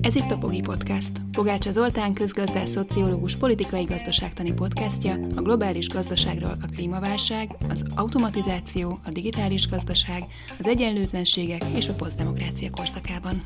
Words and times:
Ez 0.00 0.14
itt 0.14 0.30
a 0.30 0.38
Pogi 0.40 0.60
Podcast. 0.60 1.10
Pogácsa 1.32 1.70
Zoltán 1.70 2.12
közgazdás, 2.12 2.68
szociológus, 2.68 3.36
politikai 3.36 3.84
gazdaságtani 3.84 4.52
podcastja 4.52 5.18
a 5.36 5.40
globális 5.40 5.88
gazdaságról 5.88 6.56
a 6.62 6.66
klímaválság, 6.74 7.56
az 7.68 7.84
automatizáció, 7.94 8.98
a 9.06 9.10
digitális 9.10 9.68
gazdaság, 9.68 10.22
az 10.58 10.66
egyenlőtlenségek 10.66 11.64
és 11.76 11.88
a 11.88 11.94
posztdemokrácia 11.94 12.70
korszakában. 12.70 13.42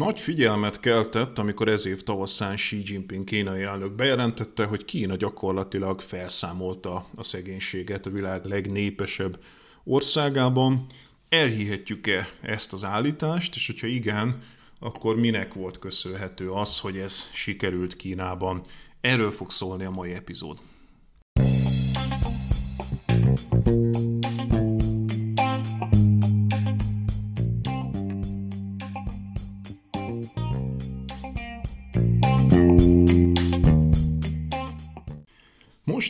Nagy 0.00 0.20
figyelmet 0.20 0.80
keltett, 0.80 1.38
amikor 1.38 1.68
ez 1.68 1.86
év 1.86 2.02
tavaszán 2.02 2.56
Xi 2.56 2.82
Jinping 2.84 3.24
kínai 3.24 3.62
elnök 3.62 3.92
bejelentette, 3.92 4.64
hogy 4.64 4.84
Kína 4.84 5.16
gyakorlatilag 5.16 6.00
felszámolta 6.00 7.06
a 7.16 7.22
szegénységet 7.22 8.06
a 8.06 8.10
világ 8.10 8.44
legnépesebb 8.44 9.38
országában. 9.84 10.86
Elhihetjük-e 11.28 12.28
ezt 12.42 12.72
az 12.72 12.84
állítást, 12.84 13.54
és 13.54 13.66
hogyha 13.66 13.86
igen, 13.86 14.42
akkor 14.78 15.16
minek 15.16 15.54
volt 15.54 15.78
köszönhető 15.78 16.50
az, 16.50 16.78
hogy 16.78 16.96
ez 16.96 17.30
sikerült 17.32 17.96
Kínában? 17.96 18.62
Erről 19.00 19.30
fog 19.30 19.50
szólni 19.50 19.84
a 19.84 19.90
mai 19.90 20.12
epizód. 20.12 20.58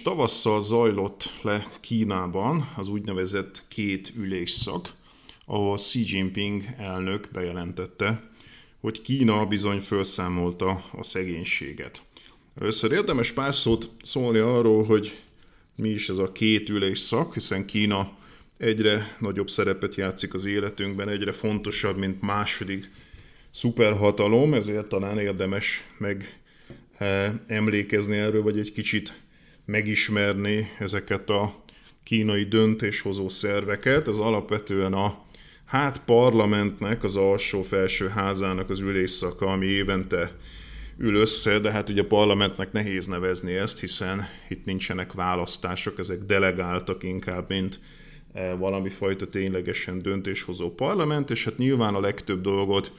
Most 0.00 0.12
tavasszal 0.12 0.62
zajlott 0.62 1.32
le 1.42 1.70
Kínában 1.80 2.72
az 2.76 2.88
úgynevezett 2.88 3.64
két 3.68 4.12
ülésszak, 4.16 4.92
ahol 5.46 5.76
Xi 5.76 6.02
Jinping 6.06 6.64
elnök 6.76 7.28
bejelentette, 7.32 8.30
hogy 8.80 9.02
Kína 9.02 9.46
bizony 9.46 9.80
felszámolta 9.80 10.84
a 10.92 11.02
szegénységet. 11.02 12.02
Először 12.60 12.92
érdemes 12.92 13.32
pár 13.32 13.54
szót 13.54 13.90
szólni 14.02 14.38
arról, 14.38 14.84
hogy 14.84 15.18
mi 15.76 15.88
is 15.88 16.08
ez 16.08 16.18
a 16.18 16.32
két 16.32 16.68
ülésszak, 16.68 17.34
hiszen 17.34 17.66
Kína 17.66 18.16
egyre 18.58 19.16
nagyobb 19.18 19.50
szerepet 19.50 19.94
játszik 19.94 20.34
az 20.34 20.44
életünkben, 20.44 21.08
egyre 21.08 21.32
fontosabb, 21.32 21.98
mint 21.98 22.20
második 22.20 22.90
szuperhatalom, 23.50 24.54
ezért 24.54 24.88
talán 24.88 25.18
érdemes 25.18 25.84
meg 25.98 26.40
eh, 26.96 27.32
emlékezni 27.46 28.16
erről, 28.16 28.42
vagy 28.42 28.58
egy 28.58 28.72
kicsit 28.72 29.28
megismerni 29.70 30.70
ezeket 30.78 31.30
a 31.30 31.62
kínai 32.02 32.44
döntéshozó 32.44 33.28
szerveket. 33.28 34.08
Ez 34.08 34.16
alapvetően 34.16 34.92
a 34.92 35.24
hát 35.64 36.04
parlamentnek, 36.04 37.04
az 37.04 37.16
alsó-felső 37.16 38.08
házának 38.08 38.70
az 38.70 38.80
ülésszaka, 38.80 39.46
ami 39.46 39.66
évente 39.66 40.36
ül 40.98 41.14
össze, 41.14 41.58
de 41.58 41.70
hát 41.70 41.88
ugye 41.88 42.02
a 42.02 42.06
parlamentnek 42.06 42.72
nehéz 42.72 43.06
nevezni 43.06 43.52
ezt, 43.52 43.80
hiszen 43.80 44.28
itt 44.48 44.64
nincsenek 44.64 45.12
választások, 45.12 45.98
ezek 45.98 46.18
delegáltak 46.18 47.02
inkább, 47.02 47.48
mint 47.48 47.80
e, 48.32 48.54
valami 48.54 48.88
fajta 48.88 49.28
ténylegesen 49.28 50.02
döntéshozó 50.02 50.74
parlament, 50.74 51.30
és 51.30 51.44
hát 51.44 51.58
nyilván 51.58 51.94
a 51.94 52.00
legtöbb 52.00 52.40
dolgot 52.40 52.92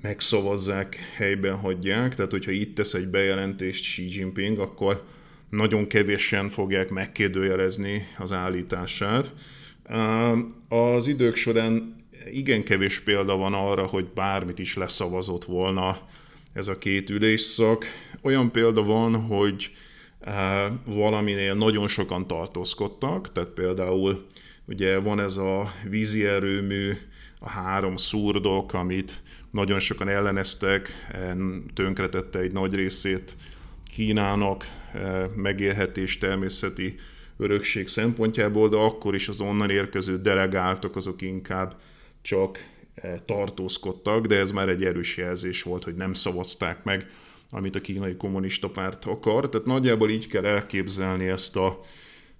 megszavazzák, 0.00 0.94
helyben 1.16 1.56
hagyják, 1.56 2.14
tehát 2.14 2.30
hogyha 2.30 2.50
itt 2.50 2.74
tesz 2.74 2.94
egy 2.94 3.08
bejelentést 3.08 3.82
Xi 3.82 4.18
Jinping, 4.18 4.58
akkor 4.58 5.04
nagyon 5.54 5.86
kevésen 5.86 6.48
fogják 6.48 6.88
megkérdőjelezni 6.88 8.06
az 8.18 8.32
állítását. 8.32 9.32
Az 10.68 11.06
idők 11.06 11.36
során 11.36 11.96
igen 12.32 12.64
kevés 12.64 13.00
példa 13.00 13.36
van 13.36 13.54
arra, 13.54 13.86
hogy 13.86 14.06
bármit 14.14 14.58
is 14.58 14.76
leszavazott 14.76 15.44
volna 15.44 15.98
ez 16.52 16.68
a 16.68 16.78
két 16.78 17.10
ülésszak. 17.10 17.84
Olyan 18.22 18.50
példa 18.50 18.82
van, 18.82 19.14
hogy 19.14 19.70
valaminél 20.84 21.54
nagyon 21.54 21.88
sokan 21.88 22.26
tartózkodtak, 22.26 23.32
tehát 23.32 23.50
például 23.50 24.26
ugye 24.64 24.98
van 24.98 25.20
ez 25.20 25.36
a 25.36 25.72
vízi 25.88 26.24
erőmű, 26.24 26.92
a 27.38 27.48
három 27.48 27.96
szurdok, 27.96 28.72
amit 28.72 29.22
nagyon 29.50 29.78
sokan 29.78 30.08
elleneztek, 30.08 30.88
tönkretette 31.74 32.38
egy 32.38 32.52
nagy 32.52 32.74
részét 32.74 33.34
Kínának 33.94 34.66
megélhetés 35.34 36.18
természeti 36.18 36.94
örökség 37.36 37.88
szempontjából, 37.88 38.68
de 38.68 38.76
akkor 38.76 39.14
is 39.14 39.28
az 39.28 39.40
onnan 39.40 39.70
érkező 39.70 40.20
delegáltak 40.20 40.96
azok 40.96 41.22
inkább 41.22 41.80
csak 42.22 42.58
tartózkodtak, 43.24 44.26
de 44.26 44.38
ez 44.38 44.50
már 44.50 44.68
egy 44.68 44.84
erős 44.84 45.16
jelzés 45.16 45.62
volt, 45.62 45.84
hogy 45.84 45.94
nem 45.94 46.12
szavazták 46.12 46.84
meg, 46.84 47.06
amit 47.50 47.74
a 47.74 47.80
kínai 47.80 48.16
kommunista 48.16 48.70
párt 48.70 49.04
akar. 49.04 49.48
Tehát 49.48 49.66
nagyjából 49.66 50.10
így 50.10 50.26
kell 50.26 50.44
elképzelni 50.44 51.26
ezt 51.26 51.56
a 51.56 51.80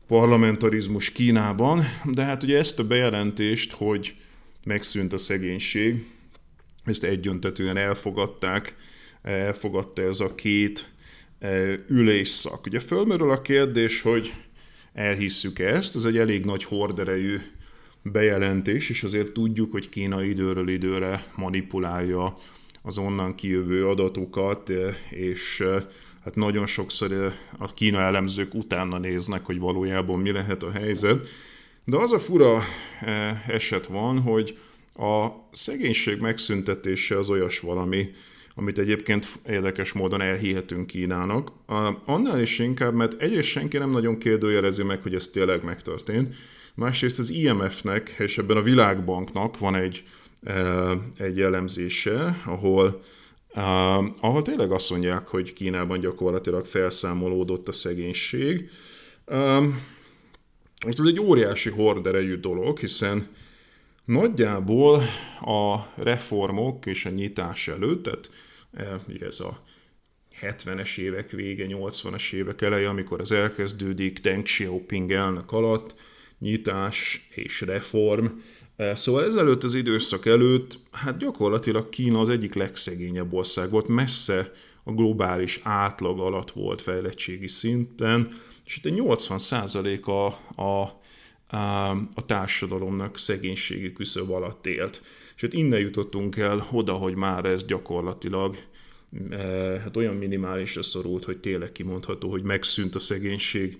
parlamentarizmus 0.06 1.12
Kínában, 1.12 1.84
de 2.04 2.24
hát 2.24 2.42
ugye 2.42 2.58
ezt 2.58 2.78
a 2.78 2.86
bejelentést, 2.86 3.72
hogy 3.72 4.14
megszűnt 4.64 5.12
a 5.12 5.18
szegénység, 5.18 6.06
ezt 6.84 7.04
egyöntetően 7.04 7.76
elfogadták, 7.76 8.76
elfogadta 9.22 10.02
ez 10.02 10.20
a 10.20 10.34
két 10.34 10.92
ülésszak. 11.88 12.66
Ugye 12.66 12.80
fölmerül 12.80 13.30
a 13.30 13.42
kérdés, 13.42 14.02
hogy 14.02 14.34
elhisszük 14.92 15.58
ezt, 15.58 15.96
ez 15.96 16.04
egy 16.04 16.18
elég 16.18 16.44
nagy 16.44 16.64
horderejű 16.64 17.40
bejelentés, 18.02 18.90
és 18.90 19.02
azért 19.02 19.32
tudjuk, 19.32 19.72
hogy 19.72 19.88
Kína 19.88 20.22
időről 20.22 20.68
időre 20.68 21.24
manipulálja 21.36 22.36
az 22.82 22.98
onnan 22.98 23.34
kijövő 23.34 23.88
adatokat, 23.88 24.72
és 25.10 25.64
hát 26.24 26.34
nagyon 26.34 26.66
sokszor 26.66 27.34
a 27.58 27.74
Kína 27.74 28.00
elemzők 28.00 28.54
utána 28.54 28.98
néznek, 28.98 29.44
hogy 29.44 29.58
valójában 29.58 30.20
mi 30.20 30.32
lehet 30.32 30.62
a 30.62 30.70
helyzet. 30.70 31.28
De 31.84 31.96
az 31.96 32.12
a 32.12 32.18
fura 32.18 32.62
eset 33.46 33.86
van, 33.86 34.20
hogy 34.20 34.58
a 34.96 35.26
szegénység 35.52 36.20
megszüntetése 36.20 37.18
az 37.18 37.28
olyas 37.28 37.60
valami, 37.60 38.08
amit 38.54 38.78
egyébként 38.78 39.28
érdekes 39.46 39.92
módon 39.92 40.20
elhihetünk 40.20 40.86
Kínának. 40.86 41.50
Annál 42.04 42.40
is 42.40 42.58
inkább, 42.58 42.94
mert 42.94 43.20
egyrészt 43.22 43.48
senki 43.48 43.78
nem 43.78 43.90
nagyon 43.90 44.18
kérdőjelezi 44.18 44.82
meg, 44.82 45.02
hogy 45.02 45.14
ez 45.14 45.28
tényleg 45.28 45.64
megtörtént, 45.64 46.34
másrészt 46.74 47.18
az 47.18 47.30
IMF-nek 47.30 48.14
és 48.18 48.38
ebben 48.38 48.56
a 48.56 48.62
Világbanknak 48.62 49.58
van 49.58 49.74
egy, 49.74 50.04
e, 50.44 50.88
egy 51.16 51.40
elemzése, 51.40 52.42
ahol 52.46 53.02
ahol 54.20 54.42
tényleg 54.42 54.72
azt 54.72 54.90
mondják, 54.90 55.26
hogy 55.26 55.52
Kínában 55.52 56.00
gyakorlatilag 56.00 56.66
felszámolódott 56.66 57.68
a 57.68 57.72
szegénység. 57.72 58.70
Ez 60.78 60.98
egy 61.04 61.20
óriási 61.20 61.70
horderejű 61.70 62.36
dolog, 62.36 62.78
hiszen 62.78 63.28
nagyjából 64.04 65.02
a 65.40 65.78
reformok 65.94 66.86
és 66.86 67.04
a 67.04 67.10
nyitás 67.10 67.68
előtt, 67.68 68.02
tehát 68.02 68.30
ez 69.20 69.40
a 69.40 69.62
70-es 70.40 70.98
évek 70.98 71.30
vége, 71.30 71.66
80-as 71.68 72.32
évek 72.32 72.62
eleje, 72.62 72.88
amikor 72.88 73.20
az 73.20 73.32
elkezdődik 73.32 74.18
Deng 74.18 74.42
Xiaoping 74.42 75.12
elnök 75.12 75.52
alatt, 75.52 75.94
nyitás 76.38 77.28
és 77.34 77.60
reform. 77.60 78.26
Szóval 78.76 79.24
ezelőtt 79.24 79.62
az 79.62 79.74
időszak 79.74 80.26
előtt, 80.26 80.78
hát 80.90 81.18
gyakorlatilag 81.18 81.88
Kína 81.88 82.20
az 82.20 82.28
egyik 82.28 82.54
legszegényebb 82.54 83.32
ország 83.32 83.70
volt, 83.70 83.88
messze 83.88 84.52
a 84.84 84.92
globális 84.92 85.60
átlag 85.62 86.20
alatt 86.20 86.50
volt 86.50 86.82
fejlettségi 86.82 87.48
szinten, 87.48 88.40
és 88.64 88.76
itt 88.76 88.84
a 88.84 88.88
80% 88.88 90.02
a, 90.04 90.62
a, 90.62 91.00
a, 91.56 91.90
a 92.14 92.24
társadalomnak 92.26 93.18
szegénységi 93.18 93.92
küszöb 93.92 94.30
alatt 94.30 94.66
élt. 94.66 95.02
Hát 95.36 95.52
innen 95.52 95.80
jutottunk 95.80 96.36
el 96.36 96.68
oda, 96.72 96.92
hogy 96.92 97.14
már 97.14 97.44
ez 97.44 97.64
gyakorlatilag 97.64 98.56
eh, 99.30 99.80
hát 99.82 99.96
olyan 99.96 100.14
minimálisra 100.14 100.82
szorult, 100.82 101.24
hogy 101.24 101.38
tényleg 101.38 101.72
kimondható, 101.72 102.30
hogy 102.30 102.42
megszűnt 102.42 102.94
a 102.94 102.98
szegénység 102.98 103.78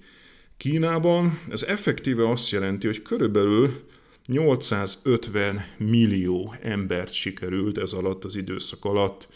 Kínában. 0.56 1.40
Ez 1.48 1.62
effektíve 1.62 2.30
azt 2.30 2.50
jelenti, 2.50 2.86
hogy 2.86 3.02
körülbelül 3.02 3.84
850 4.26 5.64
millió 5.78 6.54
embert 6.62 7.12
sikerült 7.12 7.78
ez 7.78 7.92
alatt 7.92 8.24
az 8.24 8.36
időszak 8.36 8.84
alatt 8.84 9.28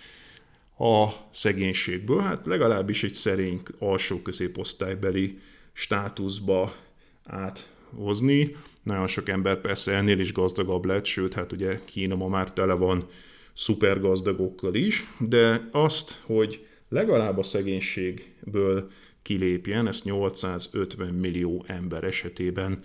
a 0.79 1.09
szegénységből, 1.33 2.21
hát 2.21 2.47
legalábbis 2.47 3.03
egy 3.03 3.15
szerény 3.15 3.63
alsó 3.79 4.23
középosztálybeli 4.23 5.39
státuszba 5.73 6.75
áthozni. 7.25 8.57
Nagyon 8.89 9.07
sok 9.07 9.29
ember 9.29 9.61
persze 9.61 9.93
ennél 9.93 10.19
is 10.19 10.33
gazdagabb 10.33 10.85
lett, 10.85 11.05
sőt, 11.05 11.35
hát 11.35 11.53
ugye 11.53 11.81
Kína 11.85 12.15
ma 12.15 12.29
már 12.29 12.53
tele 12.53 12.73
van 12.73 13.09
szupergazdagokkal 13.55 14.75
is, 14.75 15.07
de 15.19 15.69
azt, 15.73 16.21
hogy 16.25 16.67
legalább 16.89 17.39
a 17.39 17.43
szegénységből 17.43 18.91
kilépjen, 19.23 19.87
ezt 19.87 20.05
850 20.05 21.15
millió 21.15 21.65
ember 21.67 22.05
esetében 22.05 22.81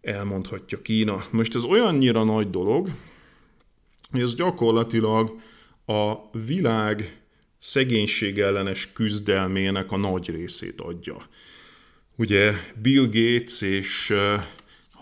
elmondhatja 0.00 0.82
Kína. 0.82 1.26
Most 1.30 1.54
ez 1.54 1.64
olyannyira 1.64 2.24
nagy 2.24 2.50
dolog, 2.50 2.88
hogy 4.10 4.20
ez 4.20 4.34
gyakorlatilag 4.34 5.40
a 5.86 6.14
világ 6.46 7.20
szegénység 7.58 8.38
ellenes 8.38 8.92
küzdelmének 8.92 9.92
a 9.92 9.96
nagy 9.96 10.30
részét 10.30 10.80
adja. 10.80 11.16
Ugye 12.16 12.52
Bill 12.82 13.06
Gates 13.06 13.60
és 13.60 14.12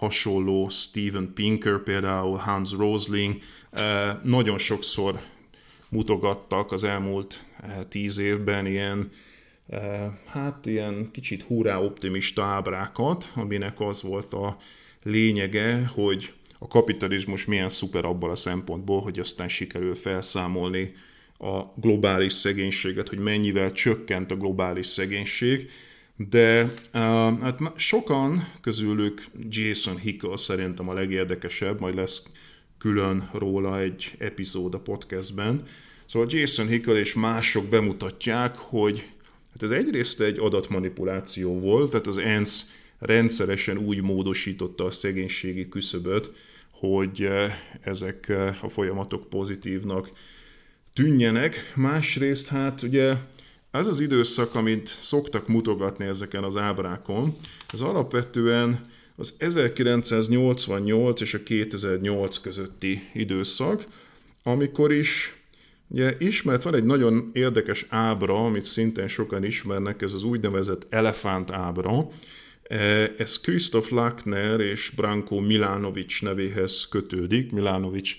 hasonló 0.00 0.69
Steven 0.69 1.32
Pinker, 1.35 1.82
például 1.82 2.37
Hans 2.37 2.73
Rosling 2.73 3.41
nagyon 4.23 4.58
sokszor 4.58 5.20
mutogattak 5.88 6.73
az 6.73 6.85
elmúlt 6.85 7.44
tíz 7.88 8.19
évben 8.19 8.67
ilyen 8.67 9.11
hát 10.26 10.67
ilyen 10.67 11.11
kicsit 11.12 11.43
hurrá 11.43 11.79
optimista 11.79 12.44
ábrákat, 12.44 13.31
aminek 13.35 13.81
az 13.81 14.02
volt 14.02 14.32
a 14.32 14.56
lényege, 15.02 15.87
hogy 15.87 16.32
a 16.58 16.69
kapitalizmus 16.69 17.44
milyen 17.44 17.69
szuper 17.69 18.05
abban 18.05 18.31
a 18.31 18.37
szempontból, 18.37 19.00
hogy 19.00 19.19
aztán 19.19 19.49
sikerül 19.49 19.94
felszámolni 19.94 20.93
a 21.38 21.62
globális 21.75 22.32
szegénységet, 22.32 23.08
hogy 23.08 23.19
mennyivel 23.19 23.73
csökkent 23.73 24.31
a 24.31 24.37
globális 24.37 24.87
szegénység, 24.87 25.70
de 26.28 26.62
uh, 26.62 26.70
hát 27.40 27.58
sokan 27.76 28.52
közülük 28.61 29.26
Jason 29.49 29.99
Hickel 29.99 30.37
szerintem 30.37 30.88
a 30.88 30.93
legérdekesebb, 30.93 31.81
majd 31.81 31.94
lesz 31.94 32.22
külön 32.78 33.31
róla 33.32 33.81
egy 33.81 34.14
epizód 34.19 34.75
a 34.75 34.78
podcastben. 34.78 35.67
Szóval 36.06 36.28
Jason 36.31 36.67
Hickel 36.67 36.96
és 36.96 37.14
mások 37.14 37.69
bemutatják, 37.69 38.56
hogy 38.56 39.08
hát 39.52 39.62
ez 39.62 39.70
egyrészt 39.70 40.20
egy 40.20 40.38
adatmanipuláció 40.38 41.61
volt, 41.61 41.90
tehát 41.90 42.06
az 42.06 42.19
ENSZ 42.19 42.70
rendszeresen 42.99 43.78
úgy 43.78 44.00
módosította 44.02 44.84
a 44.84 44.90
szegénységi 44.90 45.69
küszöböt, 45.69 46.32
hogy 46.70 47.28
ezek 47.81 48.32
a 48.62 48.69
folyamatok 48.69 49.28
pozitívnak 49.28 50.11
tűnjenek. 50.93 51.72
Másrészt 51.75 52.49
hát 52.49 52.82
ugye 52.82 53.14
ez 53.70 53.87
az 53.87 54.00
időszak, 54.00 54.55
amit 54.55 54.87
szoktak 54.87 55.49
mutogatni 55.49 56.05
ezeken 56.05 56.44
az 56.44 56.56
ábrákon, 56.56 57.37
az 57.69 57.81
alapvetően 57.81 58.88
az 59.17 59.34
1988 59.38 61.20
és 61.20 61.34
a 61.34 61.43
2008 61.43 62.38
közötti 62.38 63.08
időszak, 63.12 63.87
amikor 64.43 64.93
is 64.93 65.34
Ugye 65.93 66.17
ismert, 66.19 66.62
van 66.62 66.75
egy 66.75 66.84
nagyon 66.84 67.31
érdekes 67.32 67.87
ábra, 67.88 68.44
amit 68.44 68.64
szintén 68.64 69.08
sokan 69.08 69.44
ismernek, 69.44 70.02
ez 70.02 70.12
az 70.12 70.22
úgynevezett 70.22 70.87
elefánt 70.90 71.50
ábra. 71.50 72.08
E, 72.62 72.76
ez 73.19 73.40
Christoph 73.40 73.93
Lackner 73.93 74.61
és 74.61 74.93
Branko 74.96 75.40
Milanovic 75.40 76.20
nevéhez 76.20 76.87
kötődik. 76.90 77.52
Milanovic 77.52 78.11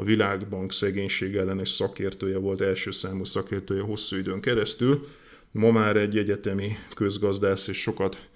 a 0.00 0.04
Világbank 0.04 0.72
szegénység 0.72 1.36
ellenes 1.36 1.68
szakértője 1.68 2.38
volt, 2.38 2.60
első 2.60 2.90
számú 2.90 3.24
szakértője 3.24 3.82
hosszú 3.82 4.16
időn 4.16 4.40
keresztül. 4.40 5.06
Ma 5.50 5.70
már 5.70 5.96
egy 5.96 6.18
egyetemi 6.18 6.76
közgazdász 6.94 7.66
és 7.66 7.80
sokat 7.80 8.28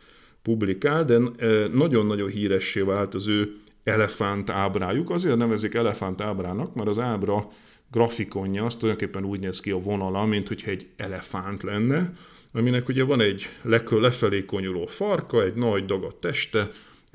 publikál, 0.43 1.05
de 1.05 1.19
e, 1.37 1.47
nagyon-nagyon 1.67 2.29
híressé 2.29 2.81
vált 2.81 3.15
az 3.15 3.27
ő 3.27 3.57
elefánt 3.85 4.51
ábrájuk. 4.51 5.11
Azért 5.11 5.37
nevezik 5.37 5.75
elefánt 5.75 6.21
ábrának, 6.21 6.75
mert 6.75 6.89
az 6.89 6.99
ábra 6.99 7.51
grafikonja, 7.91 8.65
az 8.65 8.77
tulajdonképpen 8.77 9.25
úgy 9.25 9.41
néz 9.41 9.61
ki 9.61 9.71
a 9.71 9.81
vonala, 9.81 10.25
mint 10.25 10.49
hogyha 10.49 10.71
egy 10.71 10.87
elefánt 10.97 11.63
lenne, 11.63 12.13
aminek 12.53 12.89
ugye 12.89 13.05
van 13.05 13.21
egy 13.21 13.49
lefelé 13.91 14.45
konyuló 14.45 14.87
farka, 14.87 15.43
egy 15.43 15.55
nagy 15.55 15.85
dagat 15.85 16.15
teste, 16.15 16.71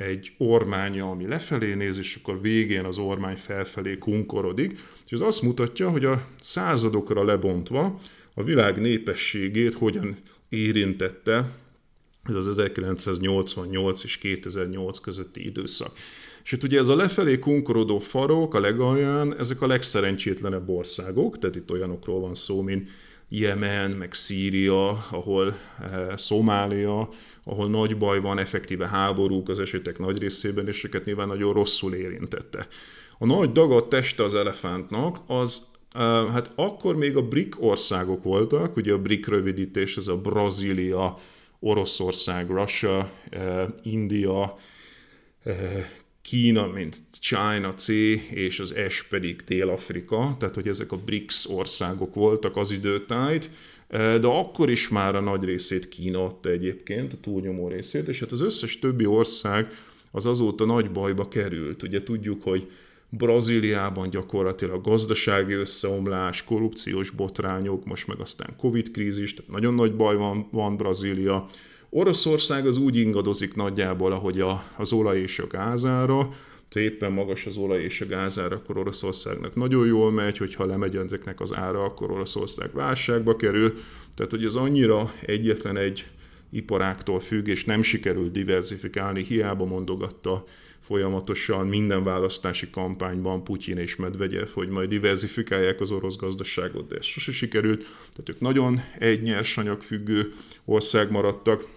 egy 0.07 0.33
ormánya, 0.37 1.09
ami 1.09 1.27
lefelé 1.27 1.73
néz, 1.73 1.97
és 1.97 2.15
akkor 2.15 2.41
végén 2.41 2.85
az 2.85 2.97
ormány 2.97 3.35
felfelé 3.35 3.97
kunkorodik, 3.97 4.79
és 5.05 5.11
ez 5.11 5.19
azt 5.19 5.41
mutatja, 5.41 5.89
hogy 5.89 6.05
a 6.05 6.27
századokra 6.41 7.23
lebontva 7.23 7.99
a 8.33 8.43
világ 8.43 8.79
népességét 8.81 9.73
hogyan 9.73 10.17
érintette 10.49 11.51
ez 12.23 12.35
az 12.35 12.47
1988 12.47 14.03
és 14.03 14.17
2008 14.17 14.99
közötti 14.99 15.45
időszak. 15.45 15.91
És 16.43 16.51
itt 16.51 16.63
ugye 16.63 16.79
ez 16.79 16.87
a 16.87 16.95
lefelé 16.95 17.39
kunkorodó 17.39 17.99
farok 17.99 18.53
a 18.53 18.59
legalján, 18.59 19.37
ezek 19.37 19.61
a 19.61 19.67
legszerencsétlenebb 19.67 20.69
országok, 20.69 21.39
tehát 21.39 21.55
itt 21.55 21.71
olyanokról 21.71 22.19
van 22.19 22.35
szó, 22.35 22.61
mint 22.61 22.89
Jemen, 23.29 23.91
meg 23.91 24.13
Szíria, 24.13 24.89
ahol 24.89 25.57
eh, 25.81 26.17
Szomália, 26.17 27.09
ahol 27.43 27.69
nagy 27.69 27.97
baj 27.97 28.19
van, 28.19 28.39
effektíve 28.39 28.87
háborúk 28.87 29.49
az 29.49 29.59
esetek 29.59 29.99
nagy 29.99 30.17
részében, 30.17 30.67
és 30.67 30.83
őket 30.83 31.05
nyilván 31.05 31.27
nagyon 31.27 31.53
rosszul 31.53 31.93
érintette. 31.93 32.67
A 33.17 33.25
nagy 33.25 33.51
dagadt 33.51 33.89
teste 33.89 34.23
az 34.23 34.35
elefántnak, 34.35 35.17
az 35.27 35.71
hát 36.31 36.51
akkor 36.55 36.95
még 36.95 37.17
a 37.17 37.27
BRIC 37.27 37.55
országok 37.59 38.23
voltak, 38.23 38.75
ugye 38.75 38.93
a 38.93 39.01
BRIC 39.01 39.27
rövidítés, 39.27 39.97
ez 39.97 40.07
a 40.07 40.17
Brazília, 40.17 41.19
Oroszország, 41.59 42.49
Russia, 42.49 43.11
India, 43.83 44.57
Kína, 46.21 46.67
mint 46.67 46.97
China 47.19 47.73
C, 47.73 47.87
és 48.33 48.59
az 48.59 48.75
S 48.89 49.03
pedig 49.03 49.41
Dél-Afrika, 49.41 50.35
tehát 50.39 50.55
hogy 50.55 50.67
ezek 50.67 50.91
a 50.91 50.97
BRICS 50.97 51.45
országok 51.49 52.13
voltak 52.13 52.57
az 52.57 52.71
időtájt, 52.71 53.49
de 53.89 54.27
akkor 54.27 54.69
is 54.69 54.87
már 54.87 55.15
a 55.15 55.19
nagy 55.19 55.43
részét 55.43 55.89
Kína 55.89 56.25
adta 56.25 56.49
egyébként, 56.49 57.13
a 57.13 57.17
túlnyomó 57.21 57.67
részét, 57.67 58.07
és 58.07 58.19
hát 58.19 58.31
az 58.31 58.41
összes 58.41 58.79
többi 58.79 59.05
ország 59.05 59.71
az 60.11 60.25
azóta 60.25 60.65
nagy 60.65 60.91
bajba 60.91 61.27
került. 61.27 61.83
Ugye 61.83 62.03
tudjuk, 62.03 62.43
hogy 62.43 62.67
Brazíliában 63.09 64.09
gyakorlatilag 64.09 64.83
gazdasági 64.83 65.53
összeomlás, 65.53 66.43
korrupciós 66.43 67.09
botrányok, 67.09 67.85
most 67.85 68.07
meg 68.07 68.19
aztán 68.19 68.55
Covid-krízis, 68.57 69.33
tehát 69.33 69.51
nagyon 69.51 69.73
nagy 69.73 69.95
baj 69.95 70.15
van, 70.15 70.47
van 70.51 70.77
Brazília. 70.77 71.45
Oroszország 71.89 72.67
az 72.67 72.77
úgy 72.77 72.97
ingadozik 72.97 73.55
nagyjából, 73.55 74.11
ahogy 74.11 74.39
a, 74.39 74.63
az 74.77 74.93
olaj 74.93 75.19
és 75.19 75.39
a 75.39 75.47
gázára, 75.47 76.29
ha 76.71 76.79
éppen 76.79 77.11
magas 77.11 77.45
az 77.45 77.57
olaj 77.57 77.83
és 77.83 78.01
a 78.01 78.05
gázára, 78.05 78.55
akkor 78.55 78.77
Oroszországnak 78.77 79.55
nagyon 79.55 79.87
jól 79.87 80.11
megy, 80.11 80.37
hogyha 80.37 80.65
lemegy 80.65 80.95
ezeknek 80.95 81.39
az 81.39 81.53
ára, 81.53 81.83
akkor 81.83 82.11
Oroszország 82.11 82.73
válságba 82.73 83.35
kerül. 83.35 83.73
Tehát, 84.15 84.31
hogy 84.31 84.45
az 84.45 84.55
annyira 84.55 85.13
egyetlen 85.21 85.77
egy 85.77 86.05
iparáktól 86.49 87.19
függ, 87.19 87.47
és 87.47 87.65
nem 87.65 87.81
sikerült 87.81 88.31
diversifikálni, 88.31 89.23
hiába 89.23 89.65
mondogatta 89.65 90.45
folyamatosan 90.79 91.67
minden 91.67 92.03
választási 92.03 92.69
kampányban 92.69 93.43
Putyin 93.43 93.77
és 93.77 93.95
Medvegyev, 93.95 94.47
hogy 94.53 94.69
majd 94.69 94.89
diversifikálják 94.89 95.81
az 95.81 95.91
orosz 95.91 96.15
gazdaságot, 96.15 96.87
de 96.87 96.95
ez 96.95 97.05
sose 97.05 97.31
sikerült. 97.31 97.79
Tehát 97.81 98.29
ők 98.29 98.39
nagyon 98.39 98.81
egy 98.99 99.21
nyersanyag 99.21 99.81
függő 99.81 100.33
ország 100.65 101.11
maradtak. 101.11 101.67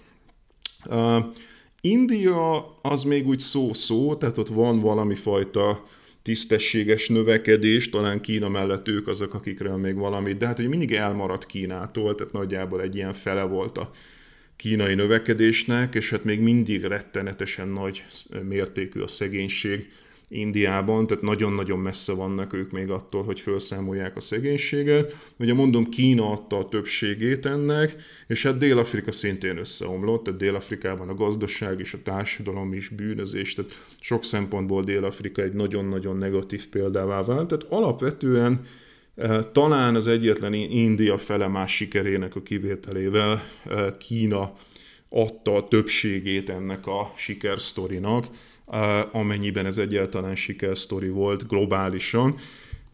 India 1.84 2.78
az 2.82 3.02
még 3.02 3.26
úgy 3.26 3.38
szó-szó, 3.38 4.14
tehát 4.14 4.38
ott 4.38 4.48
van 4.48 4.80
valami 4.80 5.14
fajta 5.14 5.84
tisztességes 6.22 7.08
növekedés, 7.08 7.88
talán 7.88 8.20
Kína 8.20 8.48
mellett 8.48 8.88
ők 8.88 9.08
azok, 9.08 9.34
akikről 9.34 9.76
még 9.76 9.94
valami, 9.94 10.32
de 10.32 10.46
hát 10.46 10.56
hogy 10.56 10.68
mindig 10.68 10.92
elmaradt 10.92 11.46
Kínától, 11.46 12.14
tehát 12.14 12.32
nagyjából 12.32 12.80
egy 12.80 12.94
ilyen 12.94 13.12
fele 13.12 13.42
volt 13.42 13.78
a 13.78 13.90
kínai 14.56 14.94
növekedésnek, 14.94 15.94
és 15.94 16.10
hát 16.10 16.24
még 16.24 16.40
mindig 16.40 16.82
rettenetesen 16.82 17.68
nagy 17.68 18.04
mértékű 18.48 19.00
a 19.00 19.06
szegénység 19.06 19.92
Indiában, 20.32 21.06
tehát 21.06 21.22
nagyon-nagyon 21.22 21.78
messze 21.78 22.12
vannak 22.12 22.52
ők 22.52 22.70
még 22.70 22.90
attól, 22.90 23.22
hogy 23.24 23.40
felszámolják 23.40 24.16
a 24.16 24.20
szegénységet. 24.20 25.16
Ugye 25.38 25.54
mondom, 25.54 25.88
Kína 25.88 26.30
adta 26.30 26.58
a 26.58 26.68
többségét 26.68 27.46
ennek, 27.46 27.96
és 28.26 28.42
hát 28.42 28.58
Dél-Afrika 28.58 29.12
szintén 29.12 29.58
összeomlott, 29.58 30.24
tehát 30.24 30.38
Dél-Afrikában 30.38 31.08
a 31.08 31.14
gazdaság 31.14 31.80
és 31.80 31.94
a 31.94 32.02
társadalom 32.02 32.72
is 32.72 32.88
bűnözés, 32.88 33.54
tehát 33.54 33.84
sok 34.00 34.24
szempontból 34.24 34.82
Dél-Afrika 34.82 35.42
egy 35.42 35.52
nagyon-nagyon 35.52 36.16
negatív 36.16 36.68
példává 36.68 37.22
vált, 37.22 37.48
tehát 37.48 37.66
alapvetően 37.68 38.64
eh, 39.14 39.38
talán 39.52 39.94
az 39.94 40.06
egyetlen 40.06 40.52
India 40.52 41.18
fele 41.18 41.46
más 41.46 41.74
sikerének 41.74 42.36
a 42.36 42.42
kivételével 42.42 43.42
eh, 43.64 43.86
Kína 43.98 44.52
adta 45.08 45.54
a 45.54 45.68
többségét 45.68 46.50
ennek 46.50 46.86
a 46.86 47.12
sikersztorinak, 47.16 48.26
amennyiben 49.12 49.66
ez 49.66 49.78
egyáltalán 49.78 50.34
sikersztori 50.34 51.08
volt 51.08 51.48
globálisan. 51.48 52.38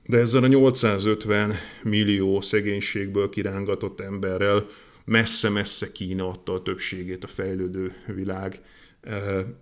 De 0.06 0.18
ezzel 0.18 0.42
a 0.42 0.46
850 0.46 1.54
millió 1.82 2.40
szegénységből 2.40 3.28
kirángatott 3.28 4.00
emberrel 4.00 4.66
messze-messze 5.04 5.92
Kína 5.92 6.28
adta 6.28 6.52
a 6.52 6.62
többségét 6.62 7.24
a 7.24 7.26
fejlődő 7.26 7.92
világ 8.14 8.60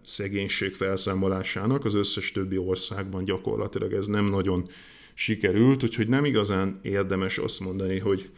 szegénység 0.05 0.75
felszámolásának. 0.75 1.85
Az 1.85 1.95
összes 1.95 2.33
többi 2.33 2.57
országban 2.57 3.25
gyakorlatilag 3.25 3.93
ez 3.93 4.07
nem 4.07 4.25
nagyon 4.25 4.69
sikerült, 5.15 5.83
úgyhogy 5.83 6.09
nem 6.09 6.25
igazán 6.25 6.79
érdemes 6.83 7.39
azt 7.39 7.61
mondani, 7.61 7.99
hogy 7.99 8.31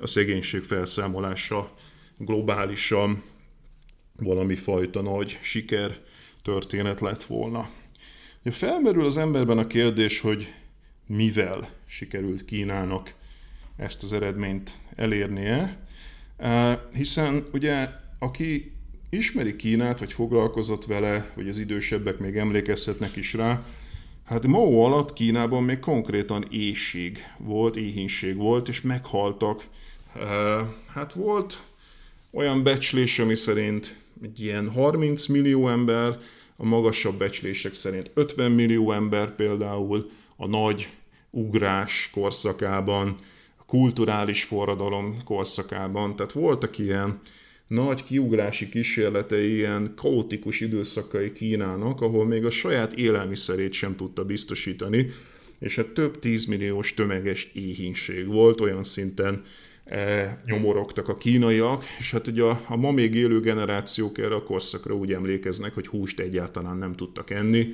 a 0.00 0.06
szegénység 0.06 0.62
felszámolása 0.62 1.74
globálisan 2.18 3.22
valami 4.16 4.54
fajta 4.56 5.02
nagy 5.02 5.38
siker 5.42 6.00
történet 6.48 7.00
lett 7.00 7.24
volna. 7.24 7.70
Felmerül 8.44 9.04
az 9.04 9.16
emberben 9.16 9.58
a 9.58 9.66
kérdés, 9.66 10.20
hogy 10.20 10.54
mivel 11.06 11.70
sikerült 11.86 12.44
Kínának 12.44 13.14
ezt 13.76 14.02
az 14.02 14.12
eredményt 14.12 14.74
elérnie, 14.96 15.86
hiszen 16.92 17.46
ugye 17.52 17.88
aki 18.18 18.72
ismeri 19.10 19.56
Kínát, 19.56 19.98
vagy 19.98 20.12
foglalkozott 20.12 20.84
vele, 20.84 21.32
vagy 21.34 21.48
az 21.48 21.58
idősebbek 21.58 22.18
még 22.18 22.36
emlékezhetnek 22.36 23.16
is 23.16 23.34
rá, 23.34 23.64
hát 24.24 24.46
Mao 24.46 24.80
alatt 24.80 25.12
Kínában 25.12 25.62
még 25.62 25.78
konkrétan 25.78 26.46
éjség 26.50 27.24
volt, 27.38 27.76
éhínség 27.76 28.36
volt, 28.36 28.68
és 28.68 28.80
meghaltak. 28.80 29.66
Hát 30.94 31.12
volt 31.12 31.62
olyan 32.30 32.62
becslés, 32.62 33.18
ami 33.18 33.34
szerint 33.34 33.96
egy 34.22 34.40
ilyen 34.40 34.70
30 34.70 35.26
millió 35.26 35.68
ember, 35.68 36.18
a 36.60 36.64
magasabb 36.64 37.18
becslések 37.18 37.74
szerint 37.74 38.10
50 38.14 38.50
millió 38.50 38.92
ember 38.92 39.34
például 39.34 40.10
a 40.36 40.46
nagy 40.46 40.88
ugrás 41.30 42.10
korszakában, 42.12 43.16
a 43.56 43.64
kulturális 43.64 44.44
forradalom 44.44 45.22
korszakában, 45.24 46.16
tehát 46.16 46.32
voltak 46.32 46.78
ilyen 46.78 47.20
nagy 47.66 48.04
kiugrási 48.04 48.68
kísérletei, 48.68 49.54
ilyen 49.54 49.92
kaotikus 49.96 50.60
időszakai 50.60 51.32
Kínának, 51.32 52.00
ahol 52.00 52.26
még 52.26 52.44
a 52.44 52.50
saját 52.50 52.92
élelmiszerét 52.92 53.72
sem 53.72 53.96
tudta 53.96 54.24
biztosítani, 54.24 55.06
és 55.58 55.76
hát 55.76 55.88
több 55.88 56.18
tízmilliós 56.18 56.94
tömeges 56.94 57.50
éhínség 57.54 58.26
volt, 58.26 58.60
olyan 58.60 58.82
szinten 58.82 59.44
nyomorogtak 60.44 61.08
a 61.08 61.16
kínaiak, 61.16 61.84
és 61.98 62.10
hát 62.10 62.26
ugye 62.26 62.42
a, 62.42 62.64
a 62.66 62.76
ma 62.76 62.90
még 62.90 63.14
élő 63.14 63.40
generációk 63.40 64.18
erre 64.18 64.34
a 64.34 64.42
korszakra 64.42 64.94
úgy 64.94 65.12
emlékeznek, 65.12 65.74
hogy 65.74 65.86
húst 65.86 66.20
egyáltalán 66.20 66.76
nem 66.76 66.92
tudtak 66.92 67.30
enni, 67.30 67.68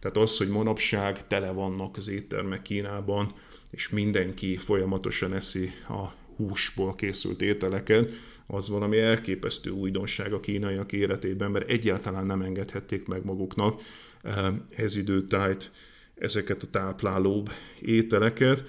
tehát 0.00 0.16
az, 0.16 0.36
hogy 0.36 0.48
manapság 0.48 1.26
tele 1.26 1.50
vannak 1.50 1.96
az 1.96 2.08
éttermek 2.08 2.62
Kínában, 2.62 3.32
és 3.70 3.88
mindenki 3.88 4.56
folyamatosan 4.56 5.34
eszi 5.34 5.72
a 5.88 6.12
húsból 6.36 6.94
készült 6.94 7.42
ételeket, 7.42 8.12
az 8.46 8.68
valami 8.68 8.98
elképesztő 8.98 9.70
újdonság 9.70 10.32
a 10.32 10.40
kínaiak 10.40 10.92
életében, 10.92 11.50
mert 11.50 11.68
egyáltalán 11.68 12.26
nem 12.26 12.42
engedhették 12.42 13.06
meg 13.06 13.24
maguknak 13.24 13.80
eh, 14.22 14.46
ez 14.76 14.96
időtájt 14.96 15.70
ezeket 16.14 16.62
a 16.62 16.70
táplálóbb 16.70 17.50
ételeket, 17.80 18.64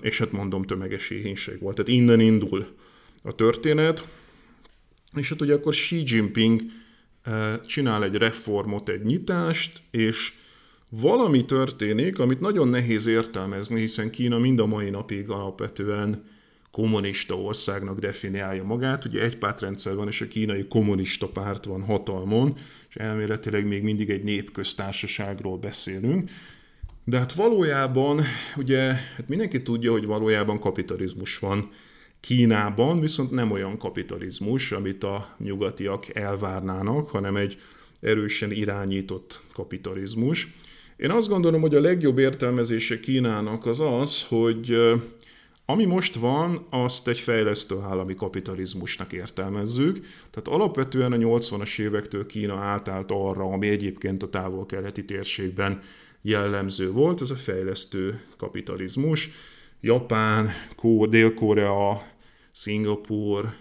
és 0.00 0.18
hát 0.18 0.32
mondom, 0.32 0.62
tömeges 0.62 1.10
éhénység 1.10 1.60
volt. 1.60 1.76
Tehát 1.76 1.90
innen 1.90 2.20
indul 2.20 2.66
a 3.22 3.34
történet, 3.34 4.06
és 5.14 5.28
hát 5.28 5.40
ugye 5.40 5.54
akkor 5.54 5.72
Xi 5.72 6.02
Jinping 6.06 6.60
csinál 7.66 8.04
egy 8.04 8.14
reformot, 8.14 8.88
egy 8.88 9.02
nyitást, 9.02 9.82
és 9.90 10.32
valami 10.88 11.44
történik, 11.44 12.18
amit 12.18 12.40
nagyon 12.40 12.68
nehéz 12.68 13.06
értelmezni, 13.06 13.80
hiszen 13.80 14.10
Kína 14.10 14.38
mind 14.38 14.60
a 14.60 14.66
mai 14.66 14.90
napig 14.90 15.28
alapvetően 15.30 16.24
kommunista 16.70 17.34
országnak 17.34 17.98
definiálja 17.98 18.64
magát. 18.64 19.04
Ugye 19.04 19.22
egy 19.22 19.38
pártrendszer 19.38 19.94
van, 19.94 20.08
és 20.08 20.20
a 20.20 20.28
kínai 20.28 20.66
kommunista 20.68 21.28
párt 21.28 21.64
van 21.64 21.82
hatalmon, 21.82 22.58
és 22.88 22.96
elméletileg 22.96 23.66
még 23.66 23.82
mindig 23.82 24.10
egy 24.10 24.22
népköztársaságról 24.22 25.58
beszélünk. 25.58 26.30
De 27.08 27.18
hát 27.18 27.32
valójában, 27.32 28.20
ugye, 28.56 28.78
hát 28.92 29.28
mindenki 29.28 29.62
tudja, 29.62 29.90
hogy 29.92 30.06
valójában 30.06 30.58
kapitalizmus 30.58 31.38
van 31.38 31.70
Kínában, 32.20 33.00
viszont 33.00 33.30
nem 33.30 33.50
olyan 33.50 33.78
kapitalizmus, 33.78 34.72
amit 34.72 35.04
a 35.04 35.34
nyugatiak 35.38 36.14
elvárnának, 36.14 37.08
hanem 37.08 37.36
egy 37.36 37.58
erősen 38.00 38.52
irányított 38.52 39.40
kapitalizmus. 39.52 40.48
Én 40.96 41.10
azt 41.10 41.28
gondolom, 41.28 41.60
hogy 41.60 41.74
a 41.74 41.80
legjobb 41.80 42.18
értelmezése 42.18 43.00
Kínának 43.00 43.66
az 43.66 43.80
az, 43.80 44.22
hogy 44.28 44.76
ami 45.66 45.84
most 45.84 46.14
van, 46.14 46.66
azt 46.70 47.08
egy 47.08 47.18
fejlesztő 47.18 47.76
állami 47.80 48.14
kapitalizmusnak 48.14 49.12
értelmezzük. 49.12 50.06
Tehát 50.30 50.48
alapvetően 50.48 51.12
a 51.12 51.16
80-as 51.16 51.80
évektől 51.80 52.26
Kína 52.26 52.58
átállt 52.58 53.10
arra, 53.10 53.44
ami 53.44 53.68
egyébként 53.68 54.22
a 54.22 54.30
távol-keleti 54.30 55.04
térségben 55.04 55.82
jellemző 56.28 56.90
volt, 56.90 57.20
ez 57.20 57.30
a 57.30 57.34
fejlesztő 57.34 58.20
kapitalizmus. 58.36 59.30
Japán, 59.80 60.50
Dél-Korea, 61.08 62.02
Szingapur, 62.50 63.54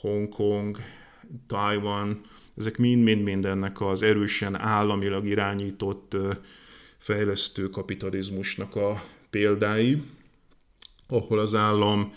Hongkong, 0.00 0.78
Taiwan, 1.46 2.20
ezek 2.56 2.78
mind-mind-mind 2.78 3.48
az 3.74 4.02
erősen 4.02 4.54
államilag 4.54 5.26
irányított 5.26 6.16
fejlesztő 6.98 7.68
kapitalizmusnak 7.68 8.76
a 8.76 9.04
példái 9.30 10.02
ahol 11.12 11.38
az 11.38 11.54
állam 11.54 12.14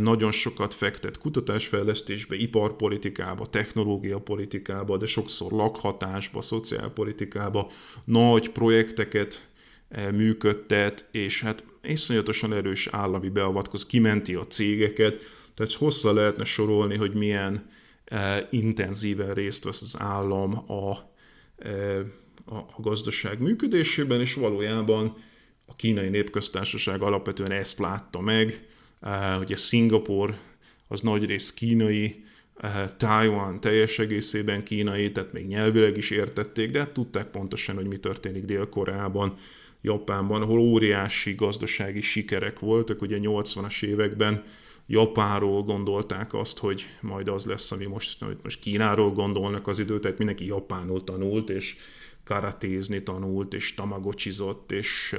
nagyon 0.00 0.30
sokat 0.30 0.74
fektet 0.74 1.18
kutatásfejlesztésbe, 1.18 2.36
iparpolitikába, 2.36 3.50
technológiapolitikába, 3.50 4.96
de 4.96 5.06
sokszor 5.06 5.52
lakhatásba, 5.52 6.40
szociálpolitikába, 6.40 7.70
nagy 8.04 8.50
projekteket 8.50 9.48
eh, 9.88 10.12
működtet, 10.12 11.08
és 11.10 11.42
hát 11.42 11.64
iszonyatosan 11.82 12.52
erős 12.52 12.86
állami 12.86 13.28
beavatkoz, 13.28 13.86
kimenti 13.86 14.34
a 14.34 14.46
cégeket, 14.46 15.20
tehát 15.54 15.72
hosszá 15.72 16.10
lehetne 16.10 16.44
sorolni, 16.44 16.96
hogy 16.96 17.14
milyen 17.14 17.70
eh, 18.04 18.46
intenzíven 18.50 19.34
részt 19.34 19.64
vesz 19.64 19.82
az 19.82 19.94
állam 19.98 20.70
a, 20.70 20.90
a 22.46 22.80
gazdaság 22.80 23.40
működésében, 23.40 24.20
és 24.20 24.34
valójában 24.34 25.16
a 25.66 25.76
kínai 25.76 26.08
népköztársaság 26.08 27.02
alapvetően 27.02 27.50
ezt 27.50 27.78
látta 27.78 28.20
meg, 28.20 28.66
ugye 29.40 29.56
Szingapur 29.56 30.36
az 30.88 31.00
nagyrészt 31.00 31.54
kínai, 31.54 32.24
uh, 32.62 32.96
Taiwan 32.96 33.60
teljes 33.60 33.98
egészében 33.98 34.64
kínai, 34.64 35.12
tehát 35.12 35.32
még 35.32 35.46
nyelvileg 35.46 35.96
is 35.96 36.10
értették, 36.10 36.70
de 36.70 36.78
hát 36.78 36.92
tudták 36.92 37.26
pontosan, 37.26 37.74
hogy 37.74 37.86
mi 37.86 37.98
történik 37.98 38.44
Dél-Koreában, 38.44 39.36
Japánban, 39.80 40.42
ahol 40.42 40.58
óriási 40.58 41.34
gazdasági 41.34 42.00
sikerek 42.00 42.58
voltak, 42.58 43.02
ugye 43.02 43.18
80-as 43.20 43.82
években 43.82 44.44
Japánról 44.86 45.62
gondolták 45.62 46.34
azt, 46.34 46.58
hogy 46.58 46.86
majd 47.00 47.28
az 47.28 47.44
lesz, 47.44 47.72
ami 47.72 47.86
most, 47.86 48.22
amit 48.22 48.42
most 48.42 48.60
Kínáról 48.60 49.12
gondolnak 49.12 49.66
az 49.66 49.78
időt, 49.78 50.00
tehát 50.00 50.18
mindenki 50.18 50.46
Japánul 50.46 51.04
tanult, 51.04 51.50
és 51.50 51.76
karatézni 52.24 53.02
tanult, 53.02 53.54
és 53.54 53.74
tamagocsizott, 53.74 54.72
és 54.72 55.16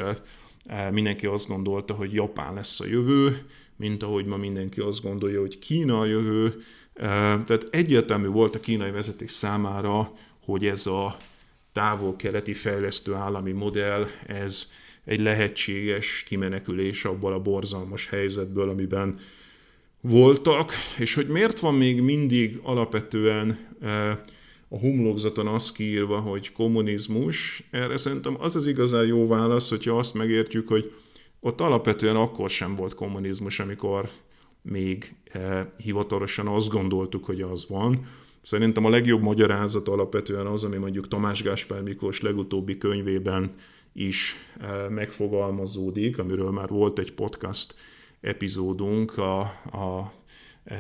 mindenki 0.92 1.26
azt 1.26 1.48
gondolta, 1.48 1.94
hogy 1.94 2.14
Japán 2.14 2.54
lesz 2.54 2.80
a 2.80 2.86
jövő, 2.86 3.46
mint 3.78 4.04
ahogy 4.04 4.26
ma 4.26 4.38
mindenki 4.38 4.80
azt 4.80 5.02
gondolja, 5.02 5.40
hogy 5.40 5.60
Kína 5.60 6.00
a 6.00 6.06
jövő. 6.06 6.64
Tehát 6.94 7.68
egyértelmű 7.70 8.28
volt 8.28 8.56
a 8.56 8.60
kínai 8.60 8.92
vezetés 8.92 9.32
számára, 9.32 10.12
hogy 10.40 10.66
ez 10.66 10.88
a 10.88 11.18
távol-keleti 11.74 12.54
fejlesztő 12.54 13.14
állami 13.14 13.52
modell, 13.52 14.08
ez 14.28 14.70
egy 15.06 15.20
lehetséges 15.20 16.24
kimenekülés 16.28 17.06
abból 17.06 17.34
a 17.34 17.42
borzalmas 17.42 18.10
helyzetből, 18.10 18.70
amiben 18.70 19.20
voltak, 20.02 20.72
és 20.98 21.14
hogy 21.14 21.28
miért 21.28 21.60
van 21.60 21.76
még 21.76 22.02
mindig 22.02 22.60
alapvetően 22.64 23.60
a 24.68 24.78
homlokzaton 24.78 25.48
az 25.48 25.72
kiírva, 25.72 26.20
hogy 26.20 26.52
kommunizmus, 26.52 27.64
erre 27.72 27.98
szerintem 27.98 28.36
az 28.40 28.56
az 28.56 28.68
igazán 28.68 29.06
jó 29.06 29.28
válasz, 29.28 29.70
hogyha 29.70 29.98
azt 29.98 30.14
megértjük, 30.14 30.68
hogy 30.68 30.92
ott 31.46 31.62
alapvetően 31.62 32.16
akkor 32.16 32.50
sem 32.50 32.76
volt 32.76 32.94
kommunizmus, 32.94 33.60
amikor 33.60 34.10
még 34.62 35.16
eh, 35.32 35.66
hivatalosan 35.78 36.48
azt 36.48 36.70
gondoltuk, 36.70 37.26
hogy 37.26 37.42
az 37.42 37.66
van. 37.70 38.08
Szerintem 38.42 38.86
a 38.86 38.90
legjobb 38.90 39.22
magyarázat 39.22 39.88
alapvetően 39.88 40.46
az, 40.46 40.64
ami 40.64 40.78
mondjuk 40.78 41.08
Tamás 41.08 41.44
Gáspár 41.44 41.82
Miklós 41.82 42.22
legutóbbi 42.22 42.78
könyvében 42.78 43.54
is 43.94 44.36
eh, 44.60 44.90
megfogalmazódik, 44.90 46.18
amiről 46.18 46.52
már 46.52 46.70
volt 46.70 47.00
egy 47.00 47.14
podcast 47.14 47.76
epizódunk, 48.22 49.18
a, 49.18 49.40
a 49.72 50.14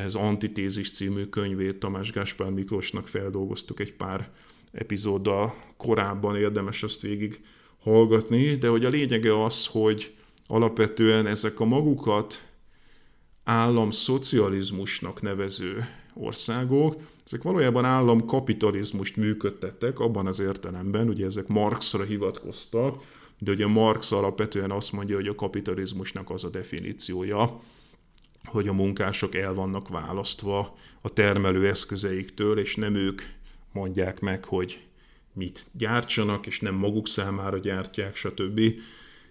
az 0.05 0.15
Antitézis 0.15 0.91
című 0.91 1.25
könyvét 1.25 1.79
Tamás 1.79 2.11
Gáspár 2.11 2.49
Miklósnak 2.49 3.07
feldolgoztuk 3.07 3.79
egy 3.79 3.93
pár 3.93 4.29
epizóddal 4.71 5.55
korábban, 5.77 6.35
érdemes 6.35 6.83
azt 6.83 7.01
végig 7.01 7.39
hallgatni, 7.79 8.55
de 8.55 8.67
hogy 8.67 8.85
a 8.85 8.89
lényege 8.89 9.43
az, 9.43 9.65
hogy 9.65 10.15
alapvetően 10.47 11.27
ezek 11.27 11.59
a 11.59 11.65
magukat 11.65 12.47
állam 13.43 13.91
szocializmusnak 13.91 15.21
nevező 15.21 15.85
országok, 16.13 17.01
ezek 17.25 17.43
valójában 17.43 17.85
államkapitalizmust 17.85 19.15
működtettek 19.15 19.99
abban 19.99 20.27
az 20.27 20.39
értelemben, 20.39 21.09
ugye 21.09 21.25
ezek 21.25 21.47
Marxra 21.47 22.03
hivatkoztak, 22.03 23.03
de 23.39 23.51
ugye 23.51 23.67
Marx 23.67 24.11
alapvetően 24.11 24.71
azt 24.71 24.91
mondja, 24.91 25.15
hogy 25.15 25.27
a 25.27 25.35
kapitalizmusnak 25.35 26.29
az 26.29 26.43
a 26.43 26.49
definíciója, 26.49 27.59
hogy 28.43 28.67
a 28.67 28.73
munkások 28.73 29.35
el 29.35 29.53
vannak 29.53 29.87
választva 29.87 30.77
a 31.01 31.09
termelő 31.09 31.67
eszközeiktől, 31.67 32.59
és 32.59 32.75
nem 32.75 32.95
ők 32.95 33.21
mondják 33.71 34.19
meg, 34.19 34.45
hogy 34.45 34.83
mit 35.33 35.65
gyártsanak, 35.71 36.45
és 36.45 36.59
nem 36.59 36.75
maguk 36.75 37.07
számára 37.07 37.57
gyártják, 37.57 38.15
stb. 38.15 38.61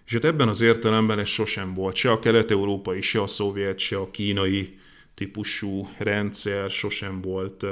És 0.05 0.13
hát 0.13 0.23
ebben 0.23 0.47
az 0.47 0.61
értelemben 0.61 1.19
ez 1.19 1.27
sosem 1.27 1.73
volt, 1.73 1.95
se 1.95 2.11
a 2.11 2.19
kelet-európai, 2.19 3.01
se 3.01 3.21
a 3.21 3.27
szovjet, 3.27 3.79
se 3.79 3.97
a 3.97 4.11
kínai 4.11 4.77
típusú 5.13 5.89
rendszer 5.97 6.69
sosem 6.69 7.21
volt 7.21 7.65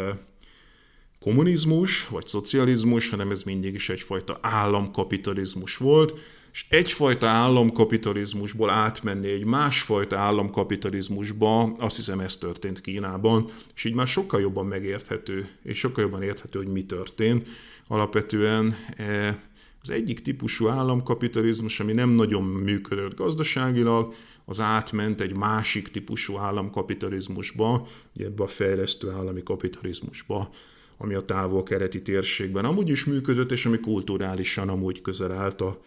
kommunizmus 1.19 2.07
vagy 2.07 2.27
szocializmus, 2.27 3.09
hanem 3.09 3.31
ez 3.31 3.43
mindig 3.43 3.73
is 3.73 3.89
egyfajta 3.89 4.39
államkapitalizmus 4.41 5.77
volt, 5.77 6.13
és 6.53 6.65
egyfajta 6.69 7.27
államkapitalizmusból 7.27 8.69
átmenni 8.69 9.31
egy 9.31 9.43
másfajta 9.43 10.17
államkapitalizmusba, 10.17 11.63
azt 11.63 11.95
hiszem 11.95 12.19
ez 12.19 12.37
történt 12.37 12.81
Kínában, 12.81 13.49
és 13.75 13.83
így 13.83 13.93
már 13.93 14.07
sokkal 14.07 14.41
jobban 14.41 14.65
megérthető, 14.65 15.49
és 15.63 15.77
sokkal 15.77 16.03
jobban 16.03 16.23
érthető, 16.23 16.59
hogy 16.59 16.67
mi 16.67 16.85
történt. 16.85 17.47
Alapvetően 17.87 18.75
e, 18.97 19.39
az 19.83 19.89
egyik 19.89 20.21
típusú 20.21 20.67
államkapitalizmus, 20.67 21.79
ami 21.79 21.93
nem 21.93 22.09
nagyon 22.09 22.43
működött 22.43 23.15
gazdaságilag, 23.15 24.13
az 24.45 24.59
átment 24.59 25.21
egy 25.21 25.35
másik 25.35 25.87
típusú 25.87 26.37
államkapitalizmusba, 26.37 27.87
ugye 28.15 28.25
ebbe 28.25 28.43
a 28.43 28.47
fejlesztő 28.47 29.09
állami 29.09 29.43
kapitalizmusba, 29.43 30.49
ami 30.97 31.13
a 31.13 31.25
távol-keleti 31.25 32.01
térségben 32.01 32.65
amúgy 32.65 32.89
is 32.89 33.05
működött, 33.05 33.51
és 33.51 33.65
ami 33.65 33.79
kulturálisan 33.79 34.69
amúgy 34.69 35.01
közel 35.01 35.31
állt 35.31 35.61
a 35.61 35.81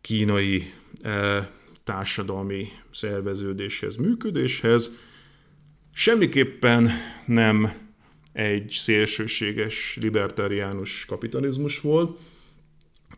kínai 0.00 0.72
e, 1.02 1.50
társadalmi 1.84 2.68
szerveződéshez, 2.92 3.96
működéshez. 3.96 4.90
Semmiképpen 5.94 6.90
nem 7.26 7.72
egy 8.32 8.70
szélsőséges 8.78 9.98
libertariánus 10.00 11.04
kapitalizmus 11.04 11.80
volt, 11.80 12.18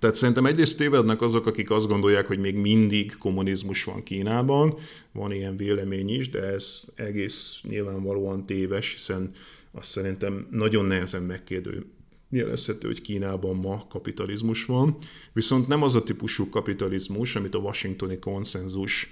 tehát 0.01 0.17
szerintem 0.17 0.47
egyrészt 0.47 0.77
tévednek 0.77 1.21
azok, 1.21 1.47
akik 1.47 1.71
azt 1.71 1.89
gondolják, 1.89 2.27
hogy 2.27 2.39
még 2.39 2.55
mindig 2.55 3.17
kommunizmus 3.19 3.85
van 3.85 4.03
Kínában, 4.03 4.75
van 5.13 5.33
ilyen 5.33 5.57
vélemény 5.57 6.09
is, 6.09 6.29
de 6.29 6.43
ez 6.43 6.85
egész 6.95 7.61
nyilvánvalóan 7.63 8.47
téves, 8.47 8.93
hiszen 8.93 9.31
azt 9.73 9.89
szerintem 9.89 10.47
nagyon 10.51 10.85
nehezen 10.85 11.23
megkérdő, 11.23 11.87
jelezhető, 12.31 12.87
hogy 12.87 13.01
Kínában 13.01 13.57
ma 13.57 13.87
kapitalizmus 13.89 14.65
van, 14.65 14.97
viszont 15.33 15.69
nem 15.69 15.83
az 15.83 15.95
a 15.95 16.03
típusú 16.03 16.49
kapitalizmus, 16.49 17.37
amit 17.37 17.55
a 17.55 17.59
washingtoni 17.59 18.19
konszenzus 18.19 19.11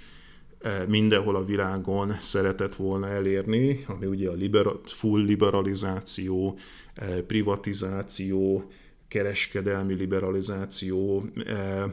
eh, 0.59 0.87
mindenhol 0.87 1.37
a 1.37 1.45
világon 1.45 2.13
szeretett 2.21 2.75
volna 2.75 3.09
elérni, 3.09 3.85
ami 3.87 4.07
ugye 4.07 4.29
a 4.29 4.33
libera- 4.35 4.91
full 4.91 5.25
liberalizáció, 5.25 6.59
eh, 6.95 7.21
privatizáció, 7.21 8.71
kereskedelmi 9.09 9.95
liberalizáció, 9.95 11.25
eh, 11.45 11.85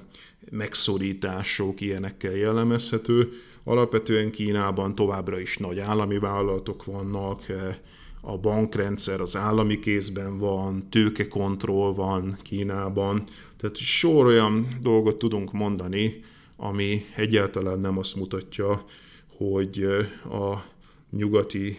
megszorítások, 0.49 1.81
ilyenekkel 1.81 2.35
jellemezhető. 2.35 3.31
Alapvetően 3.63 4.31
Kínában 4.31 4.95
továbbra 4.95 5.39
is 5.39 5.57
nagy 5.57 5.79
állami 5.79 6.19
vállalatok 6.19 6.85
vannak, 6.85 7.41
a 8.21 8.37
bankrendszer 8.37 9.21
az 9.21 9.35
állami 9.35 9.79
kézben 9.79 10.37
van, 10.37 10.89
tőkekontroll 10.89 11.93
van 11.93 12.37
Kínában, 12.41 13.23
tehát 13.57 13.75
sor 13.75 14.25
olyan 14.25 14.67
dolgot 14.81 15.17
tudunk 15.17 15.51
mondani, 15.51 16.23
ami 16.55 17.05
egyáltalán 17.15 17.79
nem 17.79 17.97
azt 17.97 18.15
mutatja, 18.15 18.85
hogy 19.37 19.83
a 20.23 20.65
nyugati 21.09 21.77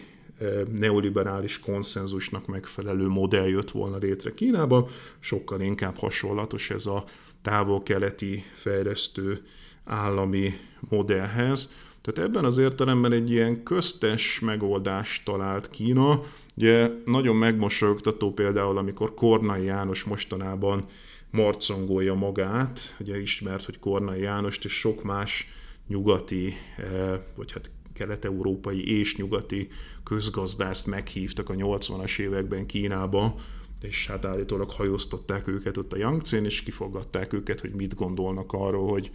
neoliberális 0.79 1.59
konszenzusnak 1.59 2.47
megfelelő 2.47 3.07
modell 3.07 3.47
jött 3.47 3.71
volna 3.71 3.97
létre 3.97 4.33
Kínában, 4.33 4.87
sokkal 5.19 5.61
inkább 5.61 5.97
hasonlatos 5.97 6.69
ez 6.69 6.85
a 6.85 7.03
távol-keleti 7.41 8.43
fejlesztő 8.53 9.41
állami 9.85 10.53
modellhez, 10.89 11.73
tehát 12.07 12.29
ebben 12.29 12.45
az 12.45 12.57
értelemben 12.57 13.11
egy 13.11 13.31
ilyen 13.31 13.63
köztes 13.63 14.39
megoldást 14.39 15.25
talált 15.25 15.69
Kína. 15.69 16.21
Ugye 16.55 16.89
nagyon 17.05 17.35
megmosolyogtató 17.35 18.33
például, 18.33 18.77
amikor 18.77 19.13
Kornai 19.13 19.63
János 19.63 20.03
mostanában 20.03 20.85
marcongolja 21.31 22.13
magát, 22.13 22.95
ugye 22.99 23.21
ismert, 23.21 23.65
hogy 23.65 23.79
Kornai 23.79 24.21
Jánost 24.21 24.65
és 24.65 24.79
sok 24.79 25.03
más 25.03 25.47
nyugati, 25.87 26.53
eh, 26.77 27.19
vagy 27.35 27.51
hát 27.51 27.69
kelet-európai 27.97 28.97
és 28.99 29.15
nyugati 29.15 29.67
közgazdászt 30.03 30.85
meghívtak 30.85 31.49
a 31.49 31.53
80-as 31.53 32.19
években 32.19 32.65
Kínába, 32.65 33.35
és 33.81 34.07
hát 34.07 34.25
állítólag 34.25 34.69
hajóztatták 34.71 35.47
őket 35.47 35.77
ott 35.77 35.93
a 35.93 35.97
Yangtze-n, 35.97 36.45
és 36.45 36.63
kifogadták 36.63 37.33
őket, 37.33 37.59
hogy 37.59 37.71
mit 37.71 37.95
gondolnak 37.95 38.53
arról, 38.53 38.91
hogy 38.91 39.11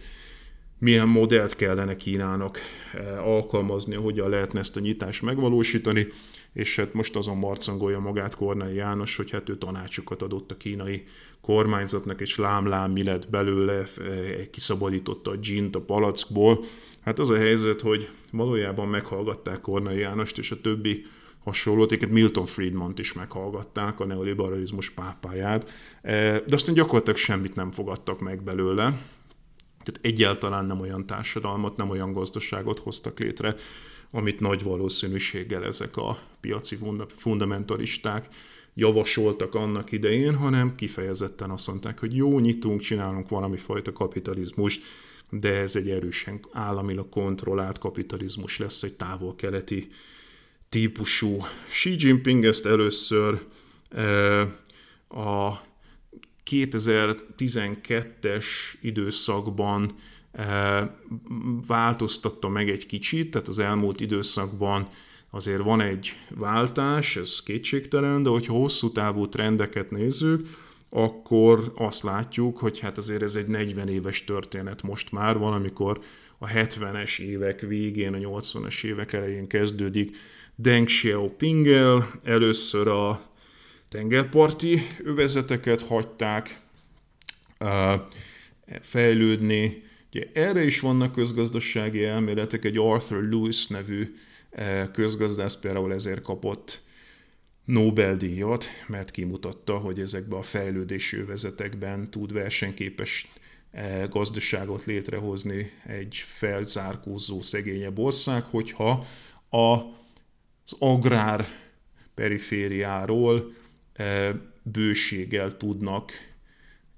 milyen 0.83 1.07
modellt 1.07 1.55
kellene 1.55 1.95
Kínának 1.95 2.57
eh, 2.93 3.27
alkalmazni, 3.27 3.95
hogyan 3.95 4.29
lehetne 4.29 4.59
ezt 4.59 4.77
a 4.77 4.79
nyitást 4.79 5.21
megvalósítani, 5.21 6.07
és 6.53 6.75
hát 6.75 6.93
most 6.93 7.15
azon 7.15 7.37
marcangolja 7.37 7.99
magát 7.99 8.35
Kornai 8.35 8.75
János, 8.75 9.15
hogy 9.15 9.31
hát 9.31 9.49
ő 9.49 9.57
tanácsokat 9.57 10.21
adott 10.21 10.51
a 10.51 10.57
kínai 10.57 11.03
kormányzatnak, 11.41 12.21
és 12.21 12.37
lám-lám 12.37 12.91
mi 12.91 13.03
lett 13.03 13.29
belőle, 13.29 13.73
eh, 13.73 13.87
kiszabadította 14.51 15.31
a 15.31 15.35
dzsint 15.35 15.75
a 15.75 15.81
palackból. 15.81 16.63
Hát 17.01 17.19
az 17.19 17.29
a 17.29 17.37
helyzet, 17.37 17.81
hogy 17.81 18.09
valójában 18.31 18.87
meghallgatták 18.87 19.61
Kornai 19.61 19.97
Jánost, 19.97 20.37
és 20.37 20.51
a 20.51 20.61
többi 20.61 21.05
hasonlót, 21.43 21.91
éket 21.91 22.09
Milton 22.09 22.45
Friedman 22.45 22.93
is 22.97 23.13
meghallgatták, 23.13 23.99
a 23.99 24.05
neoliberalizmus 24.05 24.89
pápáját, 24.89 25.69
eh, 26.01 26.41
de 26.47 26.55
aztán 26.55 26.75
gyakorlatilag 26.75 27.17
semmit 27.17 27.55
nem 27.55 27.71
fogadtak 27.71 28.19
meg 28.19 28.43
belőle, 28.43 28.97
tehát 29.83 29.99
egyáltalán 30.01 30.65
nem 30.65 30.79
olyan 30.79 31.05
társadalmat, 31.05 31.77
nem 31.77 31.89
olyan 31.89 32.13
gazdaságot 32.13 32.79
hoztak 32.79 33.19
létre, 33.19 33.55
amit 34.11 34.39
nagy 34.39 34.63
valószínűséggel 34.63 35.65
ezek 35.65 35.97
a 35.97 36.19
piaci 36.39 36.77
fundamentalisták 37.07 38.27
javasoltak 38.73 39.55
annak 39.55 39.91
idején, 39.91 40.35
hanem 40.35 40.75
kifejezetten 40.75 41.49
azt 41.49 41.67
mondták, 41.67 41.99
hogy 41.99 42.15
jó, 42.15 42.39
nyitunk, 42.39 42.81
csinálunk 42.81 43.29
valami 43.29 43.57
fajta 43.57 43.93
kapitalizmust, 43.93 44.83
de 45.29 45.53
ez 45.53 45.75
egy 45.75 45.89
erősen 45.89 46.39
államilag 46.51 47.09
kontrollált 47.09 47.77
kapitalizmus 47.77 48.57
lesz, 48.57 48.83
egy 48.83 48.95
távol-keleti 48.95 49.89
típusú. 50.69 51.41
Xi 51.69 51.95
Jinping 51.97 52.45
ezt 52.45 52.65
először 52.65 53.45
e, 53.89 54.41
a 55.07 55.61
2012-es 56.49 58.45
időszakban 58.81 59.95
eh, 60.31 60.89
változtatta 61.67 62.49
meg 62.49 62.69
egy 62.69 62.85
kicsit, 62.85 63.31
tehát 63.31 63.47
az 63.47 63.59
elmúlt 63.59 63.99
időszakban 63.99 64.87
azért 65.29 65.61
van 65.61 65.81
egy 65.81 66.13
váltás, 66.29 67.15
ez 67.15 67.39
kétségtelen, 67.43 68.23
de 68.23 68.29
hogyha 68.29 68.53
hosszú 68.53 68.91
távú 68.91 69.29
trendeket 69.29 69.91
nézzük, 69.91 70.47
akkor 70.89 71.71
azt 71.75 72.03
látjuk, 72.03 72.57
hogy 72.57 72.79
hát 72.79 72.97
azért 72.97 73.21
ez 73.21 73.35
egy 73.35 73.47
40 73.47 73.87
éves 73.87 74.23
történet 74.23 74.81
most 74.81 75.11
már 75.11 75.37
van, 75.37 75.53
amikor 75.53 76.01
a 76.37 76.47
70-es 76.47 77.19
évek 77.19 77.59
végén, 77.59 78.13
a 78.13 78.17
80-as 78.17 78.83
évek 78.83 79.13
elején 79.13 79.47
kezdődik 79.47 80.15
Deng 80.55 80.85
Xiaoping-el, 80.85 82.11
először 82.23 82.87
a 82.87 83.32
tengerparti 83.93 84.81
övezeteket 85.03 85.81
hagyták 85.81 86.59
fejlődni. 88.81 89.83
Ugye 90.13 90.27
erre 90.33 90.63
is 90.63 90.79
vannak 90.79 91.11
közgazdasági 91.11 92.03
elméletek, 92.03 92.65
egy 92.65 92.77
Arthur 92.77 93.29
Lewis 93.29 93.67
nevű 93.67 94.15
közgazdász 94.91 95.55
például 95.55 95.93
ezért 95.93 96.21
kapott 96.21 96.81
Nobel-díjat, 97.65 98.65
mert 98.87 99.11
kimutatta, 99.11 99.77
hogy 99.77 99.99
ezekben 99.99 100.39
a 100.39 100.43
fejlődési 100.43 101.17
övezetekben 101.17 102.09
tud 102.09 102.33
versenyképes 102.33 103.31
gazdaságot 104.09 104.85
létrehozni 104.85 105.71
egy 105.85 106.23
felzárkózó 106.27 107.41
szegényebb 107.41 107.99
ország, 107.99 108.43
hogyha 108.43 109.05
az 109.49 110.75
agrár 110.79 111.47
perifériáról 112.13 113.61
bőséggel 114.63 115.57
tudnak 115.57 116.11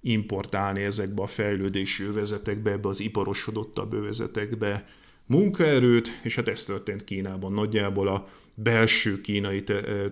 importálni 0.02 0.84
ezekbe 0.84 1.22
a 1.22 1.28
fejlődési 1.28 2.04
övezetekbe, 2.04 2.72
ebbe 2.72 2.88
az 2.88 3.00
iparosodottabb 3.00 3.94
övezetekbe 3.94 4.88
munkaerőt, 5.26 6.20
és 6.24 6.36
hát 6.36 6.48
ez 6.48 6.64
történt 6.64 7.04
Kínában 7.04 7.54
nagyjából 7.54 8.08
a 8.08 8.28
belső 8.54 9.22
kínai 9.22 9.64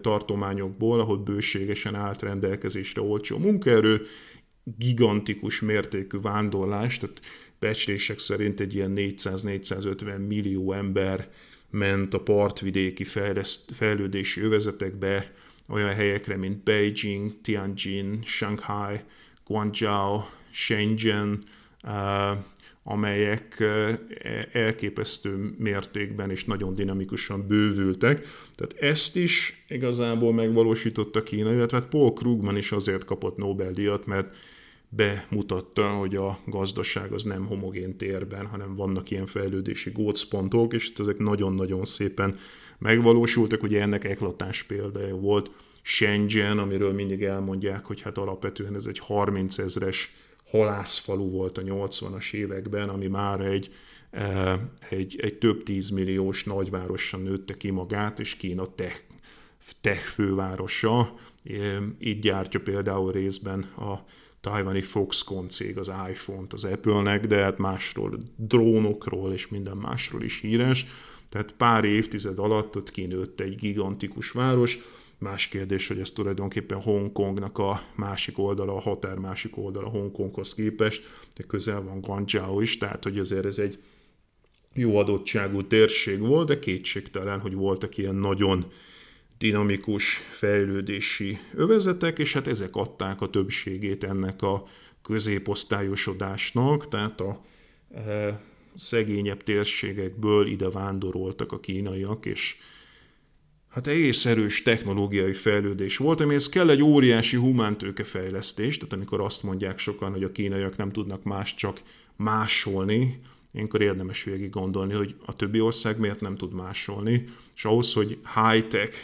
tartományokból, 0.02 1.00
ahol 1.00 1.17
bőségesen 1.17 1.96
állt 1.96 2.22
rendelkezésre 2.22 3.02
olcsó 3.02 3.38
munkaerő, 3.38 4.06
gigantikus 4.78 5.62
mértékű 5.62 6.19
vándorlás, 6.19 6.98
tehát 6.98 7.22
becslések 7.60 8.19
szerint 8.19 8.60
egy 8.60 8.76
ilyen 8.76 8.93
400-450 8.96 10.28
millió 10.28 10.74
ember 10.74 11.30
ment 11.69 12.13
a 12.13 12.19
partvidéki 12.19 13.04
fejlődési 13.74 14.41
övezetekbe, 14.41 15.32
olyan 15.67 15.93
helyekre, 15.93 16.38
mint 16.38 16.63
Beijing, 16.63 17.41
Tianjin, 17.41 18.19
Shanghai, 18.23 18.99
Guangzhou, 19.45 20.19
Shenzhen, 20.52 21.43
amelyek 22.84 23.63
elképesztő 24.52 25.56
mértékben 25.58 26.30
és 26.30 26.45
nagyon 26.45 26.76
dinamikusan 26.76 27.47
bővültek. 27.47 28.26
Tehát 28.56 28.73
ezt 28.80 29.15
is 29.15 29.63
igazából 29.67 30.34
megvalósította 30.34 31.23
Kína, 31.23 31.54
illetve 31.54 31.78
hát 31.78 31.89
Paul 31.89 32.13
Krugman 32.13 32.58
is 32.58 32.71
azért 32.71 33.06
kapott 33.06 33.38
Nobel-díjat, 33.38 34.06
mert 34.06 34.36
bemutatta, 34.89 35.89
hogy 35.89 36.15
a 36.15 36.39
gazdaság 36.45 37.12
az 37.12 37.23
nem 37.23 37.45
homogén 37.45 37.97
térben, 37.97 38.45
hanem 38.45 38.76
vannak 38.76 39.12
ilyen 39.12 39.26
fejlődési 39.26 39.91
gócpontok, 39.91 40.73
és 40.73 40.91
ezek 40.97 41.17
nagyon-nagyon 41.17 41.86
szépen 41.86 42.39
megvalósultak. 42.77 43.63
Ugye 43.63 43.81
ennek 43.81 44.03
eklatás 44.03 44.63
példája 44.63 45.15
volt 45.15 45.51
Shenzhen, 45.81 46.57
amiről 46.57 46.93
mindig 46.93 47.23
elmondják, 47.23 47.86
hogy 47.86 48.01
hát 48.01 48.17
alapvetően 48.17 48.75
ez 48.75 48.86
egy 48.86 48.99
30 48.99 49.57
ezres 49.57 50.15
halászfalu 50.49 51.29
volt 51.29 51.57
a 51.57 51.62
80-as 51.62 52.33
években, 52.33 52.89
ami 52.89 53.07
már 53.07 53.41
egy, 53.41 53.73
eh, 54.09 54.59
egy, 54.89 55.19
egy 55.21 55.38
több 55.38 55.63
tízmilliós 55.63 56.43
nagyvárosan 56.43 57.21
nőtte 57.21 57.57
ki 57.57 57.69
magát, 57.69 58.19
és 58.19 58.36
Kína 58.36 58.65
tech, 58.75 59.01
tech 59.81 60.01
fővárosa. 60.01 61.13
Így 61.99 62.19
gyártja 62.19 62.59
például 62.59 63.12
részben 63.12 63.62
a 63.62 64.05
tajvani 64.41 64.81
Foxconn 64.81 65.47
cég 65.47 65.77
az 65.77 65.91
iPhone-t 66.09 66.53
az 66.53 66.63
Apple-nek, 66.63 67.27
de 67.27 67.36
hát 67.36 67.57
másról, 67.57 68.19
drónokról 68.36 69.33
és 69.33 69.47
minden 69.47 69.77
másról 69.77 70.23
is 70.23 70.39
híres. 70.39 70.86
Tehát 71.34 71.54
pár 71.58 71.84
évtized 71.84 72.39
alatt 72.39 72.76
ott 72.76 72.91
kinőtt 72.91 73.39
egy 73.39 73.56
gigantikus 73.56 74.32
város, 74.32 74.80
Más 75.17 75.48
kérdés, 75.48 75.88
hogy 75.88 76.00
ez 76.00 76.12
tulajdonképpen 76.12 76.82
Hongkongnak 76.82 77.58
a 77.58 77.82
másik 77.96 78.38
oldala, 78.38 78.76
a 78.76 78.80
határ 78.80 79.17
másik 79.17 79.58
oldala 79.58 79.88
Hongkonghoz 79.88 80.54
képest, 80.54 81.04
de 81.36 81.43
közel 81.43 81.82
van 81.82 82.02
Guangzhou 82.02 82.62
is, 82.62 82.78
tehát 82.78 83.04
hogy 83.04 83.19
azért 83.19 83.46
ez 83.46 83.58
egy 83.58 83.78
jó 84.74 84.98
adottságú 84.98 85.67
térség 85.67 86.19
volt, 86.19 86.48
de 86.48 86.60
kétségtelen, 86.60 87.39
hogy 87.39 87.54
voltak 87.54 87.98
ilyen 87.98 88.15
nagyon 88.15 88.72
dinamikus 89.38 90.17
fejlődési 90.32 91.38
övezetek, 91.56 92.19
és 92.19 92.34
hát 92.34 92.48
ezek 92.48 92.76
adták 92.76 93.22
a 93.22 93.30
többségét 93.30 94.04
ennek 94.04 94.41
a 94.41 94.67
középosztályosodásnak, 95.02 96.88
tehát 96.88 97.22
a 97.22 97.41
e, 97.96 98.41
szegényebb 98.75 99.43
térségekből 99.43 100.47
ide 100.47 100.69
vándoroltak 100.69 101.51
a 101.51 101.59
kínaiak, 101.59 102.25
és 102.25 102.55
hát 103.69 103.88
egész 103.88 104.25
erős 104.25 104.62
technológiai 104.62 105.33
fejlődés 105.33 105.97
volt, 105.97 106.21
amihez 106.21 106.49
kell 106.49 106.69
egy 106.69 106.81
óriási 106.81 107.38
humántőke 107.38 108.03
fejlesztés, 108.03 108.77
tehát 108.77 108.93
amikor 108.93 109.21
azt 109.21 109.43
mondják 109.43 109.79
sokan, 109.79 110.12
hogy 110.12 110.23
a 110.23 110.31
kínaiak 110.31 110.77
nem 110.77 110.91
tudnak 110.91 111.23
más 111.23 111.55
csak 111.55 111.81
másolni, 112.15 113.21
ilyenkor 113.53 113.81
érdemes 113.81 114.23
végig 114.23 114.49
gondolni, 114.49 114.93
hogy 114.93 115.15
a 115.25 115.36
többi 115.36 115.59
ország 115.59 115.99
miért 115.99 116.21
nem 116.21 116.36
tud 116.36 116.53
másolni, 116.53 117.23
és 117.55 117.65
ahhoz, 117.65 117.93
hogy 117.93 118.17
high-tech 118.36 118.97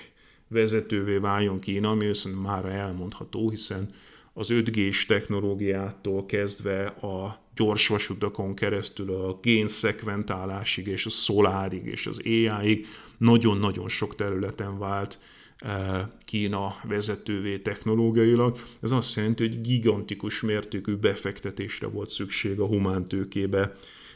vezetővé 0.48 1.18
váljon 1.18 1.60
Kína, 1.60 1.90
ami 1.90 2.14
szerintem 2.14 2.46
már 2.46 2.66
elmondható, 2.66 3.50
hiszen 3.50 3.90
az 4.34 4.48
5G-s 4.52 5.06
technológiától 5.06 6.26
kezdve 6.26 6.86
a 6.86 7.42
gyorsvasutakon 7.56 8.56
keresztül 8.56 9.14
a 9.14 9.40
génszekventálásig 9.42 10.88
és 10.88 11.06
a 11.06 11.10
szolárig 11.10 11.86
és 11.86 12.08
az 12.08 12.22
AI-ig 12.26 12.86
nagyon-nagyon 13.18 13.88
sok 13.88 14.16
területen 14.16 14.78
vált 14.78 15.20
eh, 15.58 16.08
Kína 16.26 16.76
vezetővé 16.84 17.58
technológiailag. 17.58 18.58
Ez 18.82 18.92
azt 18.92 19.16
jelenti, 19.16 19.48
hogy 19.48 19.62
gigantikus 19.62 20.42
mértékű 20.42 20.96
befektetésre 20.96 21.88
volt 21.88 22.10
szükség 22.10 22.60
a 22.60 22.66
humántőkébe 22.66 23.74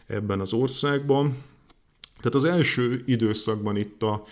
ebben 0.08 0.39
az 0.39 0.54
országban. 0.54 1.38
Tehát 2.17 2.36
az 2.36 2.45
első 2.45 3.04
időszakban 3.06 3.78
itt 3.78 4.04
a 4.04 4.26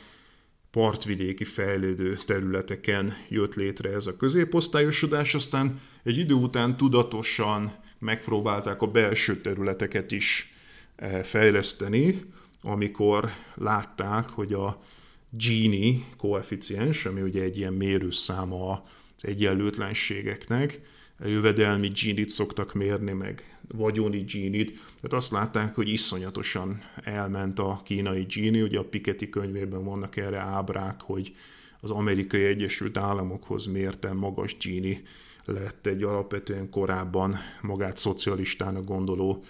partvidéki 0.71 1.43
fejlődő 1.43 2.17
területeken 2.25 3.17
jött 3.29 3.55
létre 3.55 3.89
ez 3.89 4.07
a 4.07 4.17
középosztályosodás, 4.17 5.34
aztán 5.34 5.79
egy 6.03 6.17
idő 6.17 6.34
után 6.34 6.77
tudatosan 6.77 7.75
megpróbálták 7.99 8.81
a 8.81 8.88
belső 8.88 9.41
területeket 9.41 10.12
is 10.12 10.53
eh, 10.95 11.23
fejleszteni, 11.23 12.23
amikor 12.62 13.31
látták, 13.55 14.29
hogy 14.29 14.53
a 14.53 14.81
Gini 15.29 16.05
koeficiens, 16.17 17.05
ami 17.05 17.21
ugye 17.21 17.41
egy 17.41 17.57
ilyen 17.57 17.73
mérőszáma 17.73 18.84
az 19.17 19.25
egyenlőtlenségeknek, 19.25 20.79
jövedelmi 21.19 21.88
Gini-t 21.88 22.29
szoktak 22.29 22.73
mérni, 22.73 23.12
meg 23.12 23.60
vagyoni 23.73 24.19
Gini-t, 24.19 24.71
tehát 24.71 25.13
azt 25.13 25.31
látták, 25.31 25.75
hogy 25.75 25.89
iszonyatosan 25.89 26.81
elment 27.03 27.60
a 27.60 27.81
kínai 27.84 28.23
Gini, 28.23 28.62
ugye 28.62 28.79
a 28.79 28.84
Piketty 28.84 29.29
könyvében 29.29 29.84
vannak 29.84 30.15
erre 30.15 30.39
ábrák, 30.39 31.01
hogy 31.01 31.36
az 31.79 31.91
amerikai 31.91 32.43
Egyesült 32.43 32.97
Államokhoz 32.97 33.65
mérten 33.65 34.15
magas 34.15 34.57
Gini 34.57 35.03
lett 35.45 35.86
egy 35.86 36.03
alapvetően 36.03 36.69
korábban 36.69 37.38
magát 37.62 37.97
szocialistának 37.97 38.86
gondoló 38.86 39.43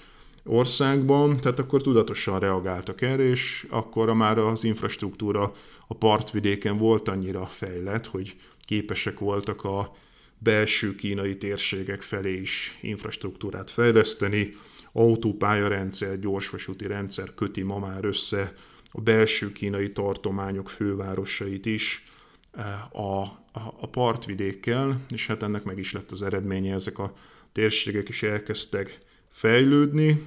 országban, 0.46 1.40
tehát 1.40 1.60
akkor 1.60 1.82
tudatosan 1.82 2.40
reagáltak 2.40 3.02
erre, 3.02 3.24
és 3.24 3.68
akkor 3.70 4.14
már 4.14 4.38
az 4.38 4.64
infrastruktúra 4.64 5.54
a 5.88 5.94
partvidéken 5.94 6.78
volt 6.78 7.08
annyira 7.08 7.46
fejlett, 7.46 8.06
hogy 8.06 8.36
képesek 8.66 9.20
voltak 9.20 9.64
a 9.64 9.96
belső 10.44 10.96
kínai 10.96 11.38
térségek 11.38 12.02
felé 12.02 12.34
is 12.34 12.78
infrastruktúrát 12.82 13.72
fejleszteni, 13.72 14.54
autópályarendszer, 14.92 16.20
gyorsvasúti 16.20 16.88
rendszer 16.88 17.34
köti 17.34 17.62
ma 17.62 17.80
már 17.80 18.06
össze 18.06 18.54
a 18.92 19.02
belső 19.02 19.52
kínai 19.52 19.92
tartományok 19.92 20.70
fővárosait 20.70 21.66
is 21.66 22.04
eh, 22.52 22.96
a, 22.96 23.22
a, 23.52 23.88
partvidékkel, 23.88 25.00
és 25.10 25.28
hát 25.28 25.44
ennek 25.44 25.64
meg 25.64 25.78
is 25.78 25.92
lett 25.92 26.12
az 26.12 26.22
eredménye, 26.22 26.74
ezek 26.74 27.00
a 27.00 27.14
térségek 27.52 28.10
is 28.10 28.24
elkezdtek 28.24 29.00
fejlődni. 29.30 30.26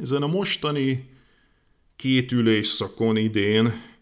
Ezen 0.00 0.22
a 0.22 0.26
mostani 0.26 1.10
két 1.96 2.32
ülésszakon 2.32 3.16
idén 3.16 3.95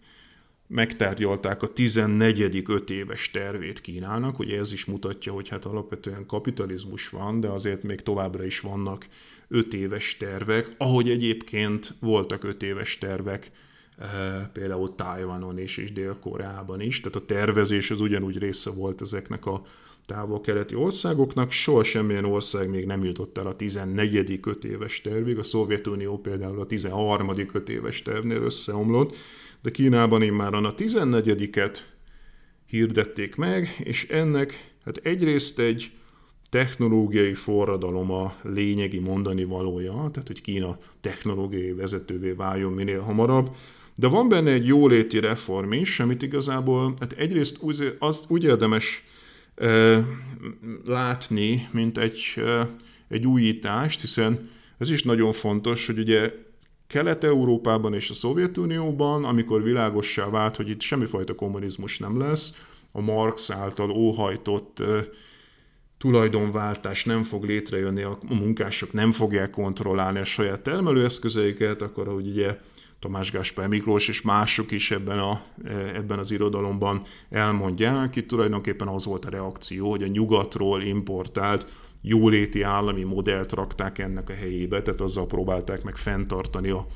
megtárgyalták 0.66 1.62
a 1.62 1.72
14. 1.72 2.62
öt 2.66 2.90
éves 2.90 3.30
tervét 3.30 3.80
Kínának, 3.80 4.38
ugye 4.38 4.58
ez 4.58 4.72
is 4.72 4.84
mutatja, 4.84 5.32
hogy 5.32 5.48
hát 5.48 5.64
alapvetően 5.64 6.26
kapitalizmus 6.26 7.08
van, 7.08 7.40
de 7.40 7.48
azért 7.48 7.82
még 7.82 8.02
továbbra 8.02 8.44
is 8.44 8.60
vannak 8.60 9.06
öt 9.48 9.74
éves 9.74 10.16
tervek, 10.16 10.74
ahogy 10.78 11.10
egyébként 11.10 11.94
voltak 12.00 12.44
öt 12.44 12.62
éves 12.62 12.98
tervek 12.98 13.50
eh, 13.98 14.08
például 14.52 14.94
Tájvanon 14.94 15.58
és, 15.58 15.76
és 15.76 15.92
Dél-Koreában 15.92 16.80
is, 16.80 17.00
tehát 17.00 17.16
a 17.16 17.24
tervezés 17.24 17.90
az 17.90 18.00
ugyanúgy 18.00 18.38
része 18.38 18.70
volt 18.70 19.00
ezeknek 19.00 19.46
a 19.46 19.62
távol-keleti 20.06 20.74
országoknak, 20.74 21.50
soha 21.50 21.84
semmilyen 21.84 22.24
ország 22.24 22.68
még 22.68 22.86
nem 22.86 23.04
jutott 23.04 23.38
el 23.38 23.46
a 23.46 23.56
14. 23.56 24.40
öt 24.42 24.64
éves 24.64 25.00
tervig, 25.00 25.38
a 25.38 25.42
Szovjetunió 25.42 26.18
például 26.18 26.60
a 26.60 26.66
13. 26.66 27.30
öt 27.52 27.68
éves 27.68 28.02
tervnél 28.02 28.42
összeomlott, 28.42 29.16
de 29.64 29.70
Kínában 29.70 30.22
már 30.22 30.54
a 30.54 30.74
14-et 30.74 31.78
hirdették 32.66 33.36
meg, 33.36 33.76
és 33.84 34.06
ennek 34.08 34.72
hát 34.84 34.96
egyrészt 34.96 35.58
egy 35.58 35.90
technológiai 36.50 37.34
forradalom 37.34 38.10
a 38.10 38.34
lényegi 38.42 38.98
mondani 38.98 39.44
valója, 39.44 39.92
tehát 39.92 40.26
hogy 40.26 40.40
Kína 40.40 40.78
technológiai 41.00 41.72
vezetővé 41.72 42.30
váljon 42.30 42.72
minél 42.72 43.00
hamarabb, 43.00 43.54
de 43.94 44.06
van 44.06 44.28
benne 44.28 44.50
egy 44.50 44.66
jóléti 44.66 45.20
reform 45.20 45.72
is, 45.72 46.00
amit 46.00 46.22
igazából 46.22 46.94
hát 47.00 47.12
egyrészt 47.12 47.62
úgy, 47.62 47.96
azt 47.98 48.30
úgy 48.30 48.44
érdemes 48.44 49.04
e, 49.54 50.04
látni, 50.86 51.68
mint 51.70 51.98
egy, 51.98 52.20
e, 52.36 52.68
egy 53.08 53.26
újítást, 53.26 54.00
hiszen 54.00 54.50
ez 54.78 54.90
is 54.90 55.02
nagyon 55.02 55.32
fontos, 55.32 55.86
hogy 55.86 55.98
ugye 55.98 56.32
Kelet-Európában 56.94 57.94
és 57.94 58.10
a 58.10 58.14
Szovjetunióban, 58.14 59.24
amikor 59.24 59.62
világossá 59.62 60.28
vált, 60.28 60.56
hogy 60.56 60.68
itt 60.68 60.80
semmifajta 60.80 61.34
kommunizmus 61.34 61.98
nem 61.98 62.18
lesz, 62.18 62.66
a 62.92 63.00
Marx 63.00 63.50
által 63.50 63.90
óhajtott 63.90 64.82
tulajdonváltás 65.98 67.04
nem 67.04 67.22
fog 67.22 67.44
létrejönni, 67.44 68.02
a 68.02 68.18
munkások 68.28 68.92
nem 68.92 69.12
fogják 69.12 69.50
kontrollálni 69.50 70.18
a 70.18 70.24
saját 70.24 70.60
termelőeszközeiket, 70.60 71.82
akkor 71.82 72.08
ahogy 72.08 72.26
ugye 72.26 72.58
Tamás 72.98 73.30
Gáspár 73.30 73.68
Miklós 73.68 74.08
és 74.08 74.22
mások 74.22 74.70
is 74.70 74.90
ebben, 74.90 75.18
a, 75.18 75.42
ebben 75.94 76.18
az 76.18 76.30
irodalomban 76.30 77.02
elmondják, 77.30 78.16
itt 78.16 78.28
tulajdonképpen 78.28 78.88
az 78.88 79.04
volt 79.04 79.24
a 79.24 79.30
reakció, 79.30 79.90
hogy 79.90 80.02
a 80.02 80.06
nyugatról 80.06 80.82
importált 80.82 81.66
jóléti 82.06 82.62
állami 82.62 83.02
modellt 83.02 83.52
rakták 83.52 83.98
ennek 83.98 84.30
a 84.30 84.34
helyébe, 84.34 84.82
tehát 84.82 85.00
azzal 85.00 85.26
próbálták 85.26 85.82
meg 85.82 85.96
fenntartani 85.96 86.70
a 86.70 86.86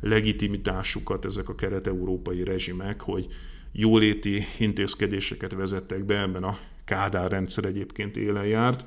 legitimitásukat 0.00 1.24
ezek 1.24 1.48
a 1.48 1.54
kelet-európai 1.54 2.44
rezsimek, 2.44 3.00
hogy 3.00 3.26
jóléti 3.72 4.44
intézkedéseket 4.58 5.54
vezettek 5.54 6.04
be, 6.04 6.20
ebben 6.20 6.42
a 6.44 6.58
Kádár 6.84 7.30
rendszer 7.30 7.64
egyébként 7.64 8.16
élen 8.16 8.46
járt, 8.46 8.84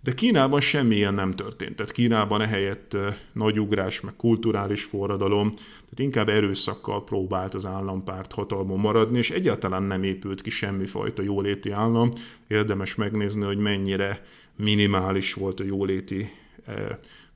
de 0.00 0.14
Kínában 0.14 0.60
semmilyen 0.60 1.14
nem 1.14 1.32
történt. 1.32 1.76
Tehát 1.76 1.92
Kínában 1.92 2.40
ehelyett 2.40 2.96
nagy 3.32 3.60
ugrás, 3.60 4.00
meg 4.00 4.16
kulturális 4.16 4.84
forradalom, 4.84 5.54
tehát 5.54 5.98
inkább 5.98 6.28
erőszakkal 6.28 7.04
próbált 7.04 7.54
az 7.54 7.66
állampárt 7.66 8.32
hatalmon 8.32 8.80
maradni, 8.80 9.18
és 9.18 9.30
egyáltalán 9.30 9.82
nem 9.82 10.02
épült 10.02 10.42
ki 10.42 10.50
semmifajta 10.50 11.22
jóléti 11.22 11.70
állam. 11.70 12.10
Érdemes 12.46 12.94
megnézni, 12.94 13.44
hogy 13.44 13.58
mennyire 13.58 14.22
minimális 14.56 15.34
volt 15.34 15.60
a 15.60 15.64
jóléti 15.64 16.30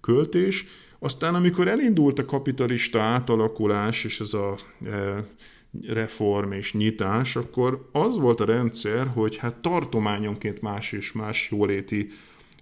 költés. 0.00 0.66
Aztán, 0.98 1.34
amikor 1.34 1.68
elindult 1.68 2.18
a 2.18 2.24
kapitalista 2.24 3.00
átalakulás 3.00 4.04
és 4.04 4.20
ez 4.20 4.32
a 4.32 4.58
reform 5.86 6.52
és 6.52 6.72
nyitás, 6.72 7.36
akkor 7.36 7.88
az 7.92 8.16
volt 8.16 8.40
a 8.40 8.44
rendszer, 8.44 9.06
hogy 9.06 9.36
hát 9.36 9.56
tartományonként 9.56 10.60
más 10.60 10.92
és 10.92 11.12
más 11.12 11.50
jóléti 11.50 12.10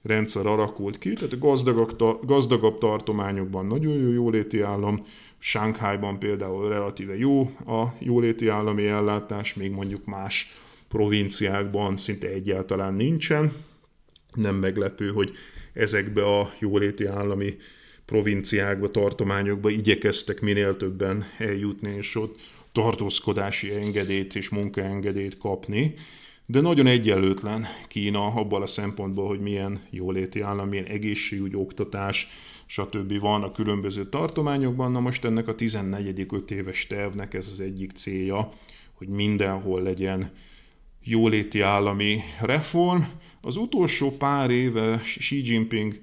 rendszer 0.03 0.47
alakult 0.47 0.99
ki, 0.99 1.12
tehát 1.12 1.33
a 1.33 1.38
gazdagabb, 1.38 2.27
gazdagabb 2.27 2.79
tartományokban 2.79 3.66
nagyon 3.66 3.95
jó 3.95 4.12
jóléti 4.12 4.61
állam, 4.61 5.05
Sánkhájban 5.38 6.19
például 6.19 6.69
relatíve 6.69 7.16
jó 7.19 7.42
a 7.66 7.95
jóléti 7.99 8.49
állami 8.49 8.87
ellátás, 8.87 9.55
még 9.55 9.71
mondjuk 9.71 10.05
más 10.05 10.53
provinciákban 10.88 11.97
szinte 11.97 12.29
egyáltalán 12.29 12.95
nincsen. 12.95 13.53
Nem 14.37 14.55
meglepő, 14.55 15.11
hogy 15.11 15.33
ezekbe 15.72 16.38
a 16.38 16.53
jóléti 16.59 17.05
állami 17.05 17.57
provinciákba, 18.05 18.90
tartományokba 18.90 19.70
igyekeztek 19.70 20.40
minél 20.40 20.77
többen 20.77 21.25
eljutni, 21.38 21.94
és 21.96 22.14
ott 22.14 22.38
tartózkodási 22.72 23.75
engedélyt 23.75 24.35
és 24.35 24.49
munkaengedélyt 24.49 25.38
kapni, 25.38 25.94
de 26.46 26.61
nagyon 26.61 26.87
egyenlőtlen 26.87 27.66
Kína 27.88 28.27
abban 28.27 28.62
a 28.62 28.66
szempontból, 28.66 29.27
hogy 29.29 29.40
milyen 29.40 29.81
jóléti 29.90 30.40
állam, 30.40 30.68
milyen 30.68 30.85
egészségügy, 30.85 31.57
oktatás, 31.57 32.29
stb. 32.66 33.18
van 33.18 33.42
a 33.42 33.53
különböző 33.53 34.09
tartományokban. 34.09 34.92
Na 34.92 35.01
most 35.01 35.25
ennek 35.25 35.49
a 35.49 35.55
14. 35.55 36.27
5 36.31 36.51
éves 36.51 36.87
tervnek 36.87 37.35
ez 37.35 37.49
az 37.53 37.61
egyik 37.61 37.92
célja, 37.92 38.49
hogy 38.92 39.09
mindenhol 39.09 39.83
legyen 39.83 40.31
jóléti 41.03 41.61
állami 41.61 42.20
reform. 42.40 43.01
Az 43.46 43.56
utolsó 43.56 44.11
pár 44.11 44.50
éve 44.50 45.00
Xi 45.18 45.42
Jinping 45.44 46.00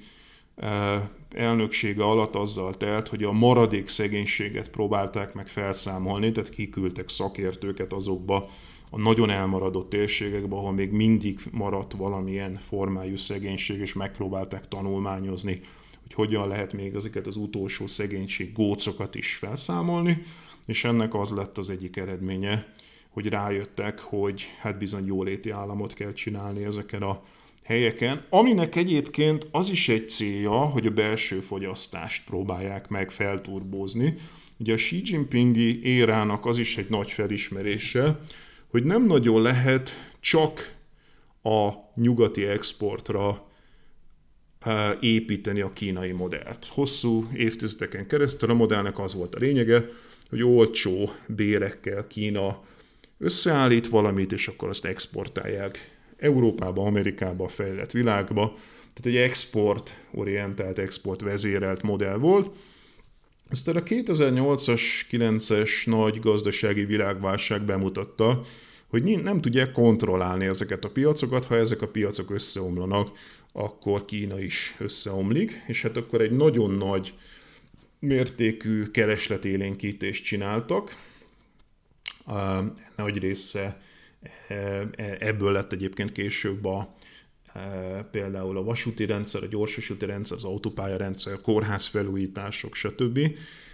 eh, 0.55 1.01
elnöksége 1.29 2.03
alatt 2.03 2.35
azzal 2.35 2.77
telt, 2.77 3.07
hogy 3.07 3.23
a 3.23 3.31
maradék 3.31 3.87
szegénységet 3.87 4.69
próbálták 4.69 5.33
meg 5.33 5.47
felszámolni, 5.47 6.31
tehát 6.31 6.49
kiküldtek 6.49 7.09
szakértőket 7.09 7.93
azokba 7.93 8.49
a 8.89 8.97
nagyon 8.97 9.29
elmaradott 9.29 9.89
térségekbe, 9.89 10.55
ahol 10.55 10.71
még 10.71 10.91
mindig 10.91 11.39
maradt 11.51 11.93
valamilyen 11.93 12.59
formájú 12.67 13.15
szegénység, 13.15 13.79
és 13.79 13.93
megpróbálták 13.93 14.67
tanulmányozni, 14.67 15.61
hogy 16.01 16.13
hogyan 16.13 16.47
lehet 16.47 16.73
még 16.73 16.93
ezeket 16.93 17.27
az 17.27 17.37
utolsó 17.37 17.87
szegénység 17.87 18.53
gócokat 18.53 19.15
is 19.15 19.35
felszámolni, 19.35 20.23
és 20.65 20.83
ennek 20.83 21.13
az 21.13 21.31
lett 21.31 21.57
az 21.57 21.69
egyik 21.69 21.97
eredménye, 21.97 22.73
hogy 23.13 23.27
rájöttek, 23.27 23.99
hogy 23.99 24.45
hát 24.59 24.77
bizony 24.77 25.05
jóléti 25.05 25.49
államot 25.49 25.93
kell 25.93 26.13
csinálni 26.13 26.63
ezeken 26.63 27.01
a 27.01 27.23
helyeken, 27.63 28.25
aminek 28.29 28.75
egyébként 28.75 29.47
az 29.51 29.69
is 29.69 29.89
egy 29.89 30.09
célja, 30.09 30.51
hogy 30.51 30.85
a 30.85 30.91
belső 30.91 31.39
fogyasztást 31.39 32.25
próbálják 32.25 32.87
meg 32.87 33.11
felturbózni. 33.11 34.15
Ugye 34.57 34.73
a 34.73 34.75
Xi 34.75 35.01
Jinpingi 35.05 35.83
érának 35.83 36.45
az 36.45 36.57
is 36.57 36.77
egy 36.77 36.89
nagy 36.89 37.11
felismerése, 37.11 38.19
hogy 38.67 38.83
nem 38.83 39.05
nagyon 39.05 39.41
lehet 39.41 40.11
csak 40.19 40.75
a 41.43 41.69
nyugati 41.95 42.45
exportra 42.45 43.45
eh, 44.59 44.97
építeni 44.99 45.61
a 45.61 45.73
kínai 45.73 46.11
modellt. 46.11 46.65
Hosszú 46.65 47.27
évtizedeken 47.33 48.07
keresztül 48.07 48.49
a 48.49 48.53
modellnek 48.53 48.99
az 48.99 49.13
volt 49.13 49.35
a 49.35 49.39
lényege, 49.39 49.85
hogy 50.29 50.43
olcsó 50.43 51.11
bérekkel 51.27 52.07
Kína 52.07 52.61
összeállít 53.17 53.87
valamit, 53.87 54.31
és 54.31 54.47
akkor 54.47 54.69
azt 54.69 54.85
exportálják 54.85 55.91
Európába, 56.17 56.85
Amerikába, 56.85 57.43
a 57.45 57.47
fejlett 57.49 57.91
világba. 57.91 58.57
Tehát 58.93 59.19
egy 59.19 59.29
export-orientált, 59.29 60.77
export-vezérelt 60.77 61.81
modell 61.81 62.17
volt. 62.17 62.55
Aztán 63.49 63.75
a 63.75 63.83
2008-as, 63.83 64.81
9-es 65.11 65.85
nagy 65.85 66.19
gazdasági 66.19 66.85
világválság 66.85 67.61
bemutatta, 67.61 68.45
hogy 68.87 69.03
nem 69.03 69.41
tudják 69.41 69.71
kontrollálni 69.71 70.45
ezeket 70.45 70.85
a 70.85 70.89
piacokat, 70.89 71.45
ha 71.45 71.55
ezek 71.55 71.81
a 71.81 71.87
piacok 71.87 72.31
összeomlanak, 72.31 73.17
akkor 73.51 74.05
Kína 74.05 74.39
is 74.39 74.75
összeomlik, 74.79 75.63
és 75.67 75.81
hát 75.81 75.97
akkor 75.97 76.21
egy 76.21 76.31
nagyon 76.31 76.71
nagy 76.71 77.13
mértékű 77.99 78.83
keresletélénkítést 78.83 80.23
csináltak. 80.23 80.95
Nagy 82.95 83.17
része 83.17 83.81
E, 84.47 84.53
e, 84.95 85.15
ebből 85.19 85.51
lett 85.51 85.71
egyébként 85.71 86.11
később 86.11 86.65
a, 86.65 86.95
e, 87.53 87.59
például 88.11 88.57
a 88.57 88.63
vasúti 88.63 89.05
rendszer, 89.05 89.43
a 89.43 89.47
gyorsvasúti 89.47 90.05
rendszer, 90.05 90.37
az 90.37 90.43
autópálya 90.43 90.97
rendszer, 90.97 91.41
kórház 91.41 91.85
felújítások, 91.85 92.75
stb. 92.75 93.17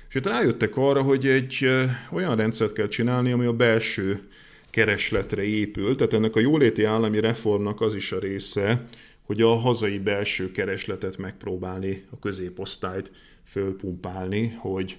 És 0.09 0.15
itt 0.15 0.25
rájöttek 0.25 0.77
arra, 0.77 1.01
hogy 1.01 1.27
egy 1.27 1.69
olyan 2.11 2.35
rendszert 2.35 2.73
kell 2.73 2.87
csinálni, 2.87 3.31
ami 3.31 3.45
a 3.45 3.53
belső 3.53 4.27
keresletre 4.69 5.43
épül, 5.43 5.95
tehát 5.95 6.13
ennek 6.13 6.35
a 6.35 6.39
jóléti 6.39 6.83
állami 6.83 7.19
reformnak 7.19 7.81
az 7.81 7.95
is 7.95 8.11
a 8.11 8.19
része, 8.19 8.85
hogy 9.21 9.41
a 9.41 9.55
hazai 9.55 9.99
belső 9.99 10.51
keresletet 10.51 11.17
megpróbálni, 11.17 12.05
a 12.11 12.19
középosztályt 12.19 13.11
fölpumpálni, 13.43 14.57
hogy 14.57 14.97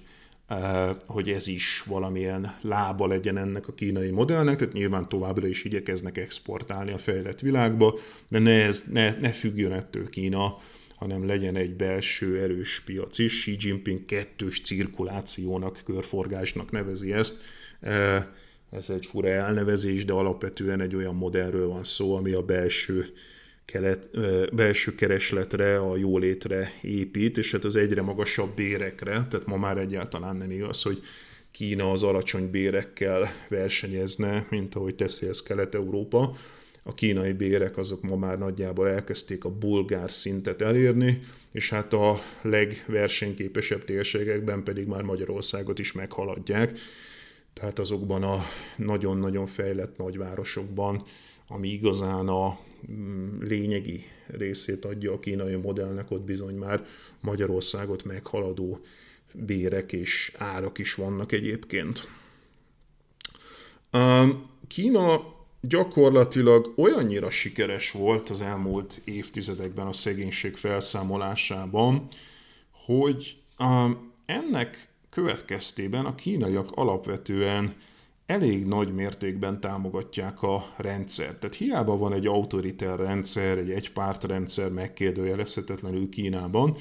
hogy 1.05 1.29
ez 1.29 1.47
is 1.47 1.83
valamilyen 1.85 2.57
lába 2.61 3.07
legyen 3.07 3.37
ennek 3.37 3.67
a 3.67 3.73
kínai 3.73 4.11
modellnek, 4.11 4.57
tehát 4.57 4.73
nyilván 4.73 5.09
továbbra 5.09 5.47
is 5.47 5.63
igyekeznek 5.63 6.17
exportálni 6.17 6.91
a 6.91 6.97
fejlett 6.97 7.39
világba, 7.39 7.99
de 8.29 8.39
ne, 8.39 8.63
ez, 8.65 8.83
ne, 8.91 9.19
ne 9.19 9.29
függjön 9.29 9.71
ettől 9.71 10.09
Kína, 10.09 10.57
hanem 10.95 11.25
legyen 11.25 11.55
egy 11.55 11.75
belső 11.75 12.41
erős 12.41 12.81
piac 12.85 13.17
is. 13.17 13.39
Xi 13.39 13.55
Jinping 13.59 14.05
kettős 14.05 14.61
cirkulációnak, 14.61 15.81
körforgásnak 15.85 16.71
nevezi 16.71 17.13
ezt. 17.13 17.37
Ez 18.71 18.89
egy 18.89 19.05
fura 19.05 19.29
elnevezés, 19.29 20.05
de 20.05 20.13
alapvetően 20.13 20.81
egy 20.81 20.95
olyan 20.95 21.15
modellről 21.15 21.67
van 21.67 21.83
szó, 21.83 22.15
ami 22.15 22.31
a 22.31 22.41
belső 22.41 23.13
kelet, 23.65 24.09
belső 24.55 24.95
keresletre, 24.95 25.79
a 25.79 25.97
jólétre 25.97 26.71
épít, 26.81 27.37
és 27.37 27.51
hát 27.51 27.63
az 27.63 27.75
egyre 27.75 28.01
magasabb 28.01 28.55
bérekre, 28.55 29.11
tehát 29.11 29.45
ma 29.45 29.57
már 29.57 29.77
egyáltalán 29.77 30.35
nem 30.35 30.51
igaz, 30.51 30.81
hogy 30.81 31.01
Kína 31.51 31.91
az 31.91 32.03
alacsony 32.03 32.49
bérekkel 32.49 33.29
versenyezne, 33.49 34.45
mint 34.49 34.75
ahogy 34.75 34.95
teszi 34.95 35.27
ez 35.27 35.43
Kelet-Európa. 35.43 36.35
A 36.83 36.93
kínai 36.93 37.31
bérek 37.31 37.77
azok 37.77 38.01
ma 38.01 38.15
már 38.15 38.37
nagyjából 38.37 38.87
elkezdték 38.87 39.45
a 39.45 39.49
bulgár 39.49 40.11
szintet 40.11 40.61
elérni, 40.61 41.19
és 41.51 41.69
hát 41.69 41.93
a 41.93 42.19
legversenyképesebb 42.41 43.83
térségekben 43.83 44.63
pedig 44.63 44.87
már 44.87 45.01
Magyarországot 45.01 45.79
is 45.79 45.91
meghaladják. 45.91 46.79
Tehát 47.53 47.79
azokban 47.79 48.23
a 48.23 48.43
nagyon-nagyon 48.77 49.45
fejlett 49.45 49.97
nagyvárosokban, 49.97 51.03
ami 51.47 51.69
igazán 51.69 52.27
a 52.27 52.59
lényegi 53.39 54.03
részét 54.27 54.85
adja 54.85 55.13
a 55.13 55.19
kínai 55.19 55.55
modellnek, 55.55 56.11
ott 56.11 56.21
bizony 56.21 56.55
már 56.55 56.85
Magyarországot 57.19 58.03
meghaladó 58.03 58.79
bérek 59.33 59.91
és 59.91 60.33
árak 60.37 60.77
is 60.77 60.95
vannak 60.95 61.31
egyébként. 61.31 62.07
Kína 64.67 65.35
gyakorlatilag 65.61 66.73
olyannyira 66.75 67.29
sikeres 67.29 67.91
volt 67.91 68.29
az 68.29 68.41
elmúlt 68.41 69.01
évtizedekben 69.03 69.87
a 69.87 69.93
szegénység 69.93 70.55
felszámolásában, 70.55 72.07
hogy 72.71 73.37
ennek 74.25 74.87
következtében 75.09 76.05
a 76.05 76.15
kínaiak 76.15 76.71
alapvetően 76.71 77.75
elég 78.31 78.65
nagy 78.65 78.93
mértékben 78.93 79.59
támogatják 79.59 80.41
a 80.41 80.73
rendszert. 80.77 81.39
Tehát 81.39 81.55
hiába 81.55 81.97
van 81.97 82.13
egy 82.13 82.27
autoriter 82.27 82.99
rendszer, 82.99 83.57
egy 83.57 83.71
egypártrendszer 83.71 84.69
megkérdőjelezhetetlenül 84.69 86.09
Kínában, 86.09 86.77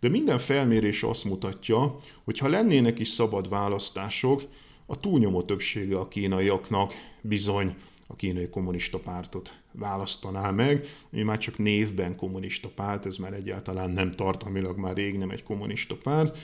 de 0.00 0.08
minden 0.08 0.38
felmérés 0.38 1.02
azt 1.02 1.24
mutatja, 1.24 1.96
hogy 2.24 2.38
ha 2.38 2.48
lennének 2.48 2.98
is 2.98 3.08
szabad 3.08 3.48
választások, 3.48 4.42
a 4.86 5.00
túlnyomó 5.00 5.42
többsége 5.42 5.98
a 5.98 6.08
kínaiaknak 6.08 6.92
bizony 7.20 7.74
a 8.06 8.16
kínai 8.16 8.48
kommunista 8.48 8.98
pártot 8.98 9.52
választaná 9.72 10.50
meg, 10.50 10.86
ami 11.12 11.22
már 11.22 11.38
csak 11.38 11.58
névben 11.58 12.16
kommunista 12.16 12.68
párt, 12.68 13.06
ez 13.06 13.16
már 13.16 13.32
egyáltalán 13.32 13.90
nem 13.90 14.10
tartalmilag 14.10 14.78
már 14.78 14.94
rég 14.94 15.18
nem 15.18 15.30
egy 15.30 15.42
kommunista 15.42 15.96
párt, 16.02 16.38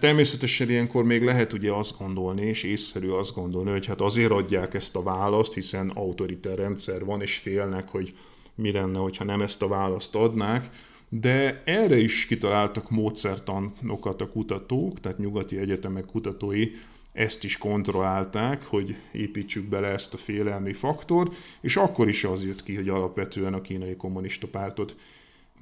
Természetesen 0.00 0.70
ilyenkor 0.70 1.04
még 1.04 1.22
lehet 1.22 1.52
ugye 1.52 1.72
azt 1.72 1.98
gondolni, 1.98 2.42
és 2.46 2.62
észszerű 2.62 3.08
azt 3.08 3.34
gondolni, 3.34 3.70
hogy 3.70 3.86
hát 3.86 4.00
azért 4.00 4.30
adják 4.30 4.74
ezt 4.74 4.96
a 4.96 5.02
választ, 5.02 5.54
hiszen 5.54 5.88
autoriter 5.88 6.58
rendszer 6.58 7.04
van, 7.04 7.20
és 7.20 7.36
félnek, 7.36 7.88
hogy 7.88 8.14
mi 8.54 8.72
lenne, 8.72 8.98
hogyha 8.98 9.24
nem 9.24 9.42
ezt 9.42 9.62
a 9.62 9.68
választ 9.68 10.14
adnák, 10.14 10.70
de 11.08 11.62
erre 11.64 11.96
is 11.96 12.26
kitaláltak 12.26 12.90
módszertanokat 12.90 14.20
a 14.20 14.28
kutatók, 14.28 15.00
tehát 15.00 15.18
nyugati 15.18 15.58
egyetemek 15.58 16.04
kutatói 16.04 16.70
ezt 17.12 17.44
is 17.44 17.58
kontrollálták, 17.58 18.64
hogy 18.64 18.96
építsük 19.12 19.68
bele 19.68 19.88
ezt 19.88 20.14
a 20.14 20.16
félelmi 20.16 20.72
faktort, 20.72 21.34
és 21.60 21.76
akkor 21.76 22.08
is 22.08 22.24
az 22.24 22.44
jött 22.44 22.62
ki, 22.62 22.74
hogy 22.74 22.88
alapvetően 22.88 23.54
a 23.54 23.60
kínai 23.60 23.96
kommunista 23.96 24.46
pártot 24.46 24.96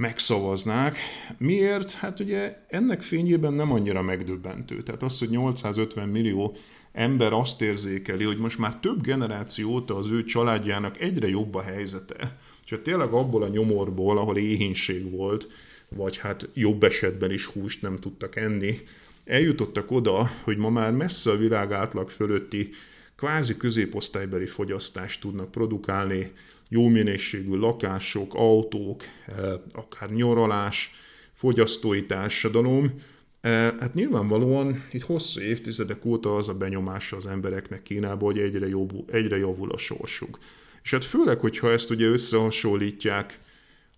megszavaznák. 0.01 0.97
Miért? 1.39 1.93
Hát 1.93 2.21
ugye 2.21 2.57
ennek 2.69 3.03
fényében 3.03 3.53
nem 3.53 3.73
annyira 3.73 4.03
megdöbbentő. 4.03 4.83
Tehát 4.83 5.03
az, 5.03 5.19
hogy 5.19 5.31
850 5.31 6.09
millió 6.09 6.57
ember 6.93 7.33
azt 7.33 7.63
érzékeli, 7.63 8.25
hogy 8.25 8.39
most 8.39 8.59
már 8.59 8.77
több 8.77 9.03
generáció 9.03 9.71
óta 9.71 9.97
az 9.97 10.11
ő 10.11 10.25
családjának 10.25 11.01
egyre 11.01 11.29
jobb 11.29 11.55
a 11.55 11.63
helyzete, 11.63 12.37
és 12.65 12.71
hát 12.71 12.81
tényleg 12.81 13.13
abból 13.13 13.43
a 13.43 13.49
nyomorból, 13.49 14.19
ahol 14.19 14.37
éhínség 14.37 15.11
volt, 15.11 15.49
vagy 15.89 16.17
hát 16.17 16.49
jobb 16.55 16.83
esetben 16.83 17.31
is 17.31 17.45
húst 17.45 17.83
nem 17.83 17.99
tudtak 17.99 18.37
enni, 18.37 18.81
eljutottak 19.25 19.91
oda, 19.91 20.31
hogy 20.43 20.57
ma 20.57 20.71
már 20.71 20.93
messze 20.93 21.31
a 21.31 21.37
világ 21.37 21.73
átlag 21.73 22.11
fölötti 22.11 22.71
kvázi 23.17 23.57
középosztálybeli 23.57 24.47
fogyasztást 24.47 25.21
tudnak 25.21 25.51
produkálni, 25.51 26.33
jó 26.73 26.89
minőségű 26.89 27.55
lakások, 27.55 28.35
autók, 28.35 29.03
eh, 29.27 29.53
akár 29.73 30.11
nyaralás, 30.11 30.95
fogyasztói 31.35 32.07
társadalom. 32.07 33.01
Eh, 33.41 33.75
hát 33.81 33.95
nyilvánvalóan 33.95 34.85
itt 34.93 35.03
hosszú 35.03 35.41
évtizedek 35.41 36.05
óta 36.05 36.37
az 36.37 36.49
a 36.49 36.55
benyomása 36.55 37.17
az 37.17 37.27
embereknek 37.27 37.83
Kínában, 37.83 38.33
hogy 38.33 38.39
egyre, 38.39 38.69
jobb, 38.69 38.93
egyre 39.13 39.39
javul 39.39 39.71
a 39.71 39.79
sorsuk. 39.79 40.39
És 40.83 40.91
hát 40.91 41.05
főleg, 41.05 41.39
hogyha 41.39 41.71
ezt 41.71 41.91
ugye 41.91 42.07
összehasonlítják 42.07 43.39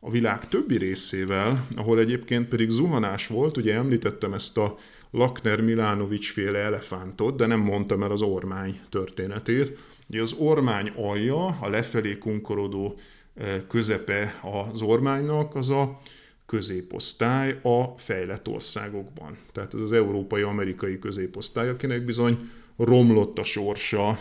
a 0.00 0.10
világ 0.10 0.48
többi 0.48 0.76
részével, 0.76 1.66
ahol 1.76 1.98
egyébként 1.98 2.48
pedig 2.48 2.70
zuhanás 2.70 3.26
volt, 3.26 3.56
ugye 3.56 3.74
említettem 3.74 4.32
ezt 4.32 4.58
a 4.58 4.78
Lakner 5.10 5.60
Milánovics 5.60 6.32
féle 6.32 6.58
elefántot, 6.58 7.36
de 7.36 7.46
nem 7.46 7.60
mondtam 7.60 8.02
el 8.02 8.10
az 8.10 8.20
ormány 8.20 8.80
történetét. 8.90 9.78
Ugye 10.12 10.22
az 10.22 10.34
ormány 10.38 10.92
alja, 10.96 11.46
a 11.46 11.68
lefelé 11.68 12.18
kunkorodó 12.18 12.98
eh, 13.34 13.60
közepe 13.68 14.40
az 14.70 14.82
ormánynak, 14.82 15.54
az 15.54 15.70
a 15.70 16.00
középosztály 16.46 17.58
a 17.62 17.84
fejlett 17.96 18.48
országokban. 18.48 19.36
Tehát 19.52 19.74
ez 19.74 19.80
az 19.80 19.92
európai-amerikai 19.92 20.98
középosztály, 20.98 21.68
akinek 21.68 22.04
bizony 22.04 22.38
romlott 22.76 23.38
a 23.38 23.44
sorsa 23.44 24.18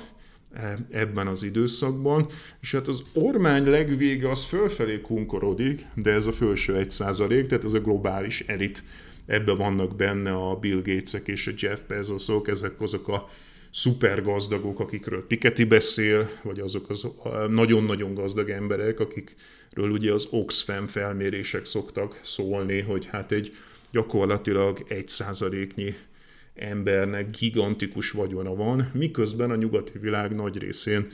eh, 0.54 0.74
ebben 0.90 1.28
az 1.28 1.44
időszakban, 1.44 2.28
és 2.62 2.72
hát 2.72 2.88
az 2.88 3.04
ormány 3.14 3.70
legvége 3.70 4.30
az 4.30 4.44
fölfelé 4.44 5.02
kunkorodik, 5.02 5.86
de 5.96 6.12
ez 6.12 6.26
a 6.26 6.32
felső 6.32 6.76
egy 6.76 6.92
százalék, 6.92 7.48
tehát 7.48 7.64
ez 7.64 7.74
a 7.74 7.80
globális 7.80 8.42
elit 8.42 8.84
ebbe 9.26 9.54
vannak 9.54 9.96
benne 9.96 10.34
a 10.34 10.56
Bill 10.56 10.82
Gatesek 10.82 11.28
és 11.28 11.48
a 11.48 11.52
Jeff 11.56 11.80
Bezosok, 11.88 12.48
ezek 12.48 12.82
azok 12.82 13.08
a 13.08 13.30
szuper 13.72 14.24
gazdagok, 14.24 14.80
akikről 14.80 15.28
Piketty 15.28 15.64
beszél, 15.64 16.30
vagy 16.44 16.60
azok 16.60 16.90
az 16.90 17.08
nagyon-nagyon 17.50 18.14
gazdag 18.14 18.50
emberek, 18.50 19.00
akikről 19.00 19.90
ugye 19.90 20.14
az 20.14 20.28
Oxfam 20.30 20.88
felmérések 20.88 21.66
szoktak 21.66 22.20
szólni, 22.24 22.80
hogy 22.80 23.06
hát 23.06 23.32
egy 23.32 23.56
gyakorlatilag 23.92 24.86
egy 24.88 25.08
százaléknyi 25.08 25.96
embernek 26.56 27.38
gigantikus 27.38 28.12
vagyona 28.12 28.56
van, 28.56 28.92
miközben 28.94 29.52
a 29.52 29.56
nyugati 29.56 29.98
világ 30.00 30.36
nagy 30.36 30.58
részén 30.58 31.08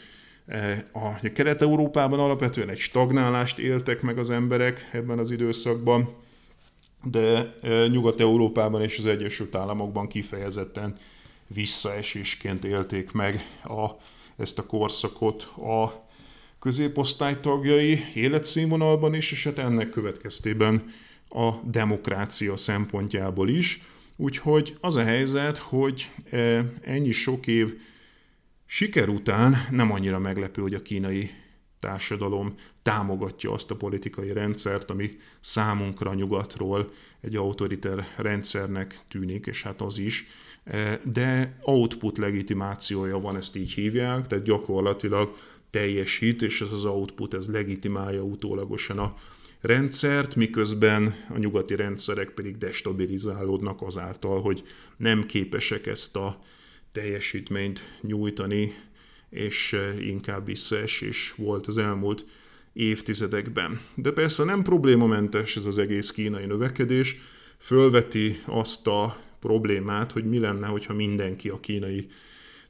eh, 0.46 0.84
a 0.91 1.20
Kelet-Európában 1.34 2.20
alapvetően 2.20 2.70
egy 2.70 2.78
stagnálást 2.80 3.60
éltek 3.60 4.02
meg 4.02 4.17
az 4.17 4.30
emberek 4.30 4.89
ebben 4.91 5.20
az 5.20 5.32
időszakban, 5.32 6.10
de 7.04 7.54
Nyugat-Európában 7.91 8.82
és 8.82 8.98
az 8.98 9.06
Egyesült 9.06 9.56
Államokban 9.56 10.08
kifejezetten 10.08 10.96
visszaesésként 11.48 12.66
élték 12.66 13.12
meg 13.12 13.46
a, 13.64 13.88
ezt 14.38 14.60
a 14.60 14.66
korszakot 14.66 15.44
a 15.44 16.06
középosztály 16.60 17.40
tagjai 17.40 18.04
életszínvonalban 18.14 19.14
is, 19.14 19.32
és 19.32 19.44
hát 19.44 19.58
ennek 19.58 19.90
következtében 19.90 20.94
a 21.30 21.52
demokrácia 21.64 22.56
szempontjából 22.58 23.50
is. 23.50 23.82
Úgyhogy 24.16 24.78
az 24.82 24.96
a 24.96 25.04
helyzet, 25.04 25.58
hogy 25.58 26.12
ennyi 26.82 27.12
sok 27.12 27.48
év 27.48 27.80
siker 28.66 29.10
után 29.10 29.68
nem 29.72 29.92
annyira 29.92 30.20
meglepő, 30.20 30.62
hogy 30.62 30.74
a 30.74 30.82
kínai 30.82 31.30
társadalom 31.80 32.56
támogatja 32.82 33.52
azt 33.52 33.72
a 33.72 33.76
politikai 33.76 34.34
rendszert, 34.34 34.90
ami 34.90 35.18
számunkra 35.40 36.14
nyugatról 36.14 36.92
egy 37.22 37.36
autoriter 37.36 38.08
rendszernek 38.16 39.00
tűnik, 39.08 39.46
és 39.46 39.64
hát 39.64 39.82
az 39.82 39.98
is, 39.98 40.26
e, 40.26 40.47
de 41.04 41.58
output 41.62 42.18
legitimációja 42.18 43.20
van, 43.20 43.38
ezt 43.38 43.56
így 43.56 43.72
hívják, 43.72 44.28
tehát 44.28 44.46
gyakorlatilag 44.46 45.36
teljesít, 45.70 46.42
és 46.42 46.62
ez 46.62 46.72
az 46.72 46.86
output, 46.86 47.34
ez 47.34 47.48
legitimálja 47.52 48.24
utólagosan 48.24 49.00
a 49.00 49.16
rendszert, 49.62 50.36
miközben 50.36 51.16
a 51.30 51.38
nyugati 51.38 51.76
rendszerek 51.76 52.30
pedig 52.30 52.58
destabilizálódnak 52.58 53.82
azáltal, 53.82 54.42
hogy 54.42 54.64
nem 54.98 55.26
képesek 55.26 55.88
ezt 55.88 56.16
a 56.16 56.40
teljesítményt 56.92 57.82
nyújtani 58.02 58.74
és 59.30 59.78
inkább 60.00 60.46
visszaesés 60.46 61.34
volt 61.38 61.68
az 61.68 61.78
elmúlt 61.78 62.26
évtizedekben. 62.74 63.80
De 63.96 64.12
persze 64.12 64.44
nem 64.44 64.64
problémamentes 64.64 65.56
ez 65.56 65.66
az 65.66 65.78
egész 65.78 66.12
kínai 66.12 66.46
növekedés, 66.46 67.18
fölveti 67.58 68.42
azt 68.46 68.88
a 68.88 69.18
problémát, 69.39 70.12
hogy 70.12 70.26
mi 70.26 70.39
lenne, 70.39 70.67
hogyha 70.67 70.93
mindenki 70.93 71.50
a 71.50 71.60
kínai 71.60 72.08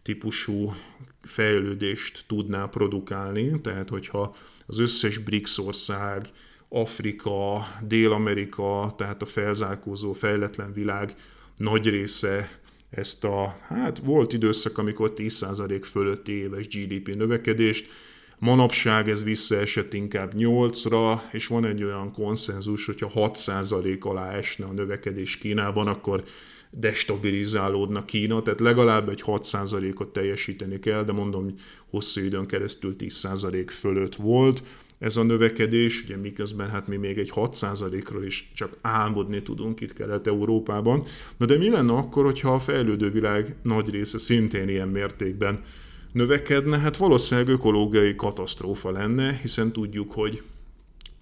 típusú 0.01 0.73
fejlődést 1.21 2.23
tudná 2.27 2.65
produkálni, 2.65 3.61
tehát 3.61 3.89
hogyha 3.89 4.35
az 4.65 4.79
összes 4.79 5.17
BRICS 5.17 5.57
ország, 5.57 6.27
Afrika, 6.69 7.67
Dél-Amerika, 7.87 8.93
tehát 8.97 9.21
a 9.21 9.25
felzárkózó, 9.25 10.13
fejletlen 10.13 10.73
világ 10.73 11.15
nagy 11.57 11.89
része 11.89 12.59
ezt 12.89 13.23
a, 13.23 13.57
hát 13.67 13.99
volt 13.99 14.33
időszak, 14.33 14.77
amikor 14.77 15.13
10% 15.15 15.81
fölötti 15.83 16.31
éves 16.31 16.67
GDP 16.67 17.15
növekedést, 17.15 17.89
manapság 18.39 19.09
ez 19.09 19.23
visszaesett 19.23 19.93
inkább 19.93 20.33
8-ra, 20.35 21.19
és 21.31 21.47
van 21.47 21.65
egy 21.65 21.83
olyan 21.83 22.11
konszenzus, 22.11 22.85
hogyha 22.85 23.11
6% 23.13 23.99
alá 23.99 24.31
esne 24.31 24.65
a 24.65 24.71
növekedés 24.71 25.37
Kínában, 25.37 25.87
akkor 25.87 26.23
destabilizálódna 26.71 28.05
Kína, 28.05 28.41
tehát 28.41 28.59
legalább 28.59 29.09
egy 29.09 29.23
6%-ot 29.25 30.07
teljesíteni 30.07 30.79
kell, 30.79 31.03
de 31.03 31.11
mondom, 31.11 31.53
hosszú 31.89 32.21
időn 32.21 32.45
keresztül 32.45 32.95
10% 32.97 33.65
fölött 33.67 34.15
volt 34.15 34.63
ez 34.99 35.17
a 35.17 35.23
növekedés, 35.23 36.03
ugye 36.03 36.15
miközben 36.17 36.69
hát 36.69 36.87
mi 36.87 36.95
még 36.95 37.17
egy 37.17 37.31
6%-ról 37.35 38.23
is 38.23 38.51
csak 38.55 38.77
álmodni 38.81 39.41
tudunk 39.41 39.81
itt 39.81 39.93
Kelet-Európában. 39.93 41.05
Na 41.37 41.45
de 41.45 41.57
mi 41.57 41.69
lenne 41.69 41.93
akkor, 41.93 42.23
hogyha 42.25 42.53
a 42.53 42.59
fejlődő 42.59 43.11
világ 43.11 43.55
nagy 43.61 43.89
része 43.89 44.17
szintén 44.17 44.69
ilyen 44.69 44.87
mértékben 44.87 45.63
növekedne? 46.11 46.77
Hát 46.77 46.97
valószínűleg 46.97 47.49
ökológiai 47.49 48.15
katasztrófa 48.15 48.91
lenne, 48.91 49.39
hiszen 49.41 49.71
tudjuk, 49.71 50.11
hogy 50.11 50.41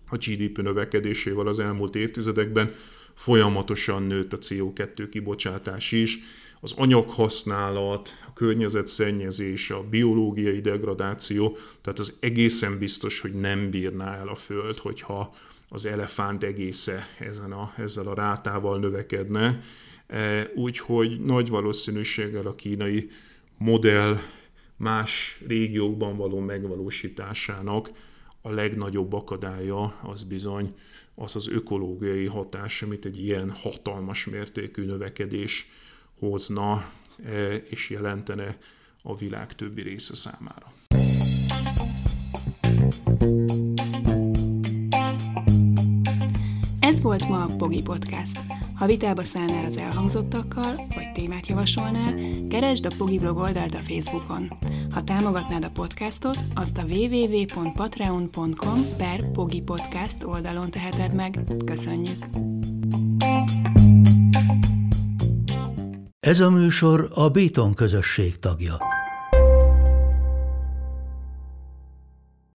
a 0.10 0.16
GDP 0.16 0.62
növekedésével 0.62 1.48
az 1.48 1.60
elmúlt 1.60 1.96
évtizedekben 1.96 2.74
folyamatosan 3.16 4.04
nőtt 4.04 4.34
a 4.34 4.38
CO2 4.38 5.08
kibocsátás 5.12 5.92
is, 5.92 6.20
az 6.60 6.74
anyaghasználat, 6.78 8.10
a 8.28 8.34
környezetszennyezés, 8.34 9.70
a 9.70 9.84
biológiai 9.90 10.62
degradáció, 10.62 11.58
tehát 11.82 12.00
az 12.00 12.18
egészen 12.20 12.78
biztos, 12.78 13.20
hogy 13.20 13.34
nem 13.34 13.70
bírná 13.70 14.16
el 14.18 14.28
a 14.28 14.36
Föld, 14.36 14.78
hogyha 14.78 15.36
az 15.70 15.86
elefánt 15.86 16.44
egésze 16.44 17.08
ezen 17.20 17.52
a, 17.52 17.74
ezzel 17.78 18.08
a 18.08 18.14
rátával 18.14 18.80
növekedne. 18.80 19.62
E, 20.08 20.52
úgyhogy 20.56 21.20
nagy 21.20 21.50
valószínűséggel 21.50 22.46
a 22.46 22.56
kínai 22.56 23.10
modell 23.58 24.18
más 24.78 25.42
régiókban 25.48 26.18
való 26.18 26.40
megvalósításának 26.40 27.90
a 28.42 28.50
legnagyobb 28.50 29.14
akadálya 29.14 30.00
az 30.04 30.24
bizony 30.24 30.76
az 31.16 31.36
az 31.36 31.48
ökológiai 31.48 32.26
hatás, 32.26 32.82
amit 32.82 33.06
egy 33.06 33.24
ilyen 33.24 33.52
hatalmas 33.52 34.26
mértékű 34.26 34.86
növekedés 34.86 35.68
hozna 36.20 36.92
e, 37.26 37.56
és 37.56 37.90
jelentene 37.90 38.58
a 39.02 39.16
világ 39.16 39.56
többi 39.56 39.82
része 39.82 40.16
számára. 40.16 40.74
Ez 46.80 47.02
volt 47.02 47.28
ma 47.28 47.44
a 47.44 47.56
Pogi 47.58 47.82
Podcast. 47.82 48.55
Ha 48.76 48.86
vitába 48.86 49.24
szállnál 49.24 49.66
az 49.66 49.78
elhangzottakkal, 49.78 50.76
vagy 50.76 51.12
témát 51.14 51.48
javasolnál, 51.48 52.14
keresd 52.50 52.86
a 52.86 52.90
Pogi 52.98 53.20
blog 53.20 53.38
oldalt 53.38 53.74
a 53.74 53.78
Facebookon. 53.78 54.58
Ha 54.94 55.04
támogatnád 55.04 55.64
a 55.64 55.70
podcastot, 55.70 56.38
azt 56.54 56.78
a 56.78 56.84
www.patreon.com 56.84 58.86
per 58.98 59.32
Pogi 59.32 59.62
Podcast 59.62 60.24
oldalon 60.24 60.72
teheted 60.72 61.14
meg. 61.14 61.40
Köszönjük! 61.66 62.26
Ez 66.20 66.40
a 66.40 66.50
műsor 66.50 67.12
a 67.14 67.30
Béton 67.30 67.74
közösség 67.74 68.40
tagja. 68.40 68.95